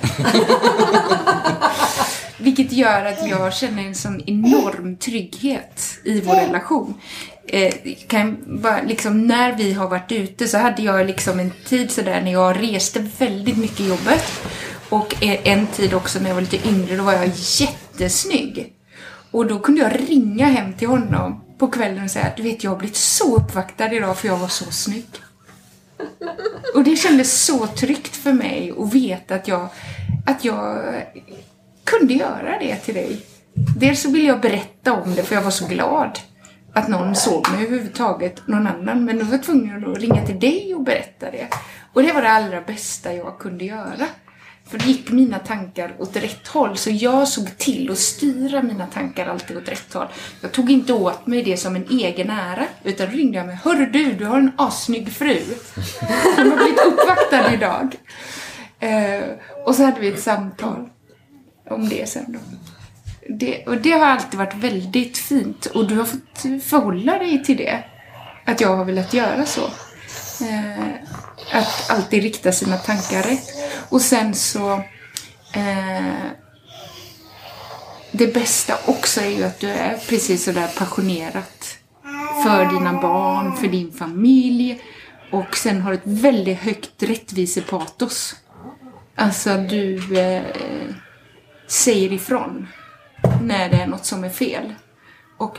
[2.44, 6.94] Vilket gör att jag känner en sån enorm trygghet i vår relation.
[7.48, 7.74] Eh,
[8.08, 12.20] kan bara, liksom, när vi har varit ute så hade jag liksom en tid sådär
[12.20, 14.24] när jag reste väldigt mycket i jobbet.
[14.88, 18.72] Och en tid också när jag var lite yngre, då var jag jättesnygg.
[19.30, 22.64] Och då kunde jag ringa hem till honom på kvällen och säga att du vet
[22.64, 25.06] jag har blivit så uppvaktad idag för jag var så snygg.
[26.74, 29.68] Och det kändes så tryggt för mig att veta att jag,
[30.26, 30.94] att jag
[31.84, 33.20] kunde göra det till dig.
[33.76, 36.18] Dels så ville jag berätta om det för jag var så glad
[36.72, 39.04] att någon såg mig överhuvudtaget, någon annan.
[39.04, 41.48] Men då var jag tvungen att ringa till dig och berätta det.
[41.92, 44.06] Och det var det allra bästa jag kunde göra.
[44.70, 48.86] För då gick mina tankar åt rätt håll, så jag såg till att styra mina
[48.86, 50.06] tankar alltid åt rätt håll.
[50.40, 53.58] Jag tog inte åt mig det som en egen ära, utan då ringde jag mig.
[53.64, 55.40] Hörru du, du har en assnygg fru.
[56.36, 57.96] som har blivit uppvaktad idag.
[58.80, 59.24] Eh,
[59.64, 60.88] och så hade vi ett samtal
[61.70, 62.38] om det sen då.
[63.28, 67.56] Det, och det har alltid varit väldigt fint och du har fått förhålla dig till
[67.56, 67.84] det.
[68.44, 69.64] Att jag har velat göra så.
[70.44, 71.05] Eh,
[71.52, 73.48] att alltid rikta sina tankar rätt.
[73.88, 74.72] Och sen så...
[75.52, 76.30] Eh,
[78.12, 81.78] det bästa också är ju att du är precis sådär passionerat
[82.44, 84.82] för dina barn, för din familj
[85.30, 88.36] och sen har ett väldigt högt rättvisepatos.
[89.14, 90.42] Alltså du eh,
[91.66, 92.68] säger ifrån
[93.42, 94.74] när det är något som är fel.
[95.38, 95.58] Och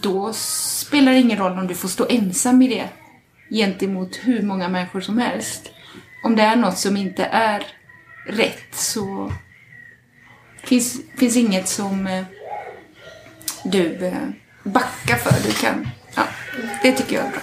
[0.00, 2.88] då spelar det ingen roll om du får stå ensam i det
[3.52, 5.70] gentemot hur många människor som helst.
[6.24, 7.66] Om det är något som inte är
[8.26, 9.32] rätt så
[10.64, 12.24] finns, finns inget som eh,
[13.64, 14.28] du eh,
[14.62, 15.48] backar för.
[15.48, 16.22] Du kan, ja,
[16.82, 17.40] det tycker jag är bra.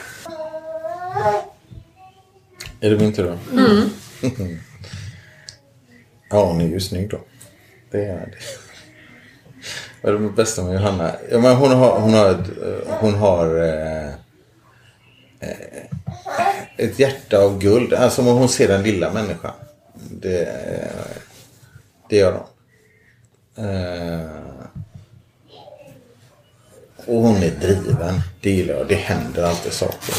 [2.79, 3.37] är det min tur då?
[6.29, 7.19] ja, hon är ju snygg då.
[7.91, 8.37] Det är det.
[10.01, 11.11] Vad är det bästa med Johanna?
[11.31, 13.45] Ja, men hon har, hon har, eh, hon har
[16.79, 17.93] ett hjärta av guld.
[17.93, 19.53] Alltså hon ser den lilla människan.
[20.11, 20.49] Det,
[22.09, 22.45] det gör hon.
[23.65, 24.29] Eh,
[27.05, 28.21] och hon är driven.
[28.41, 28.87] Det gillar jag.
[28.87, 30.15] Det händer alltid saker.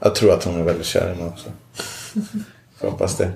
[0.00, 1.48] Jag tror att hon är väldigt kär i mig också.
[2.80, 3.32] Jag hoppas det.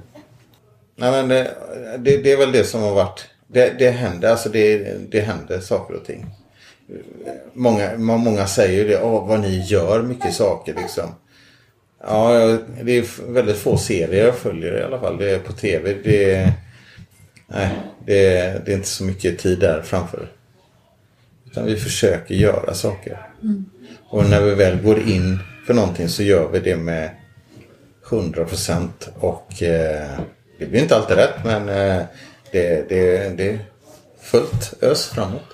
[0.97, 1.55] Nej men det,
[1.99, 3.27] det, det är väl det som har varit.
[3.47, 6.27] Det, det händer, alltså det, det händer saker och ting.
[7.53, 11.15] Många, många säger ju det, Åh, vad ni gör mycket saker liksom.
[12.01, 15.17] Ja, det är väldigt få serier jag följer i alla fall.
[15.19, 15.95] Det är på tv.
[16.05, 16.53] Det, är-
[17.47, 17.71] nej,
[18.07, 20.29] det, är- det är inte så mycket tid där framför.
[21.47, 23.27] Utan vi försöker göra saker.
[24.09, 27.11] Och när vi väl går in för någonting så gör vi det med
[28.11, 29.09] 100 procent.
[29.15, 30.21] Och eh,
[30.59, 32.03] det blir inte alltid rätt men eh,
[32.53, 33.59] det, det, det är
[34.21, 35.45] fullt ös framåt.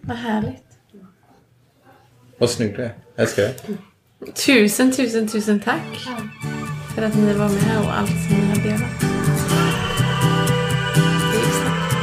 [0.00, 0.62] Vad härligt.
[2.42, 2.94] Vad snygg du är.
[3.16, 3.54] Älskar det.
[4.32, 6.08] Tusen, tusen, tusen tack
[6.94, 9.00] för att ni var med och allt som ni har delat.
[11.60, 11.94] Snabbt.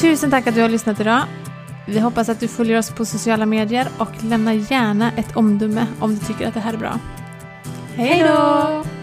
[0.00, 1.22] Tusen tack att du har lyssnat idag.
[1.86, 6.14] Vi hoppas att du följer oss på sociala medier och lämna gärna ett omdöme om
[6.14, 6.98] du tycker att det här är bra.
[7.94, 8.97] Hej då!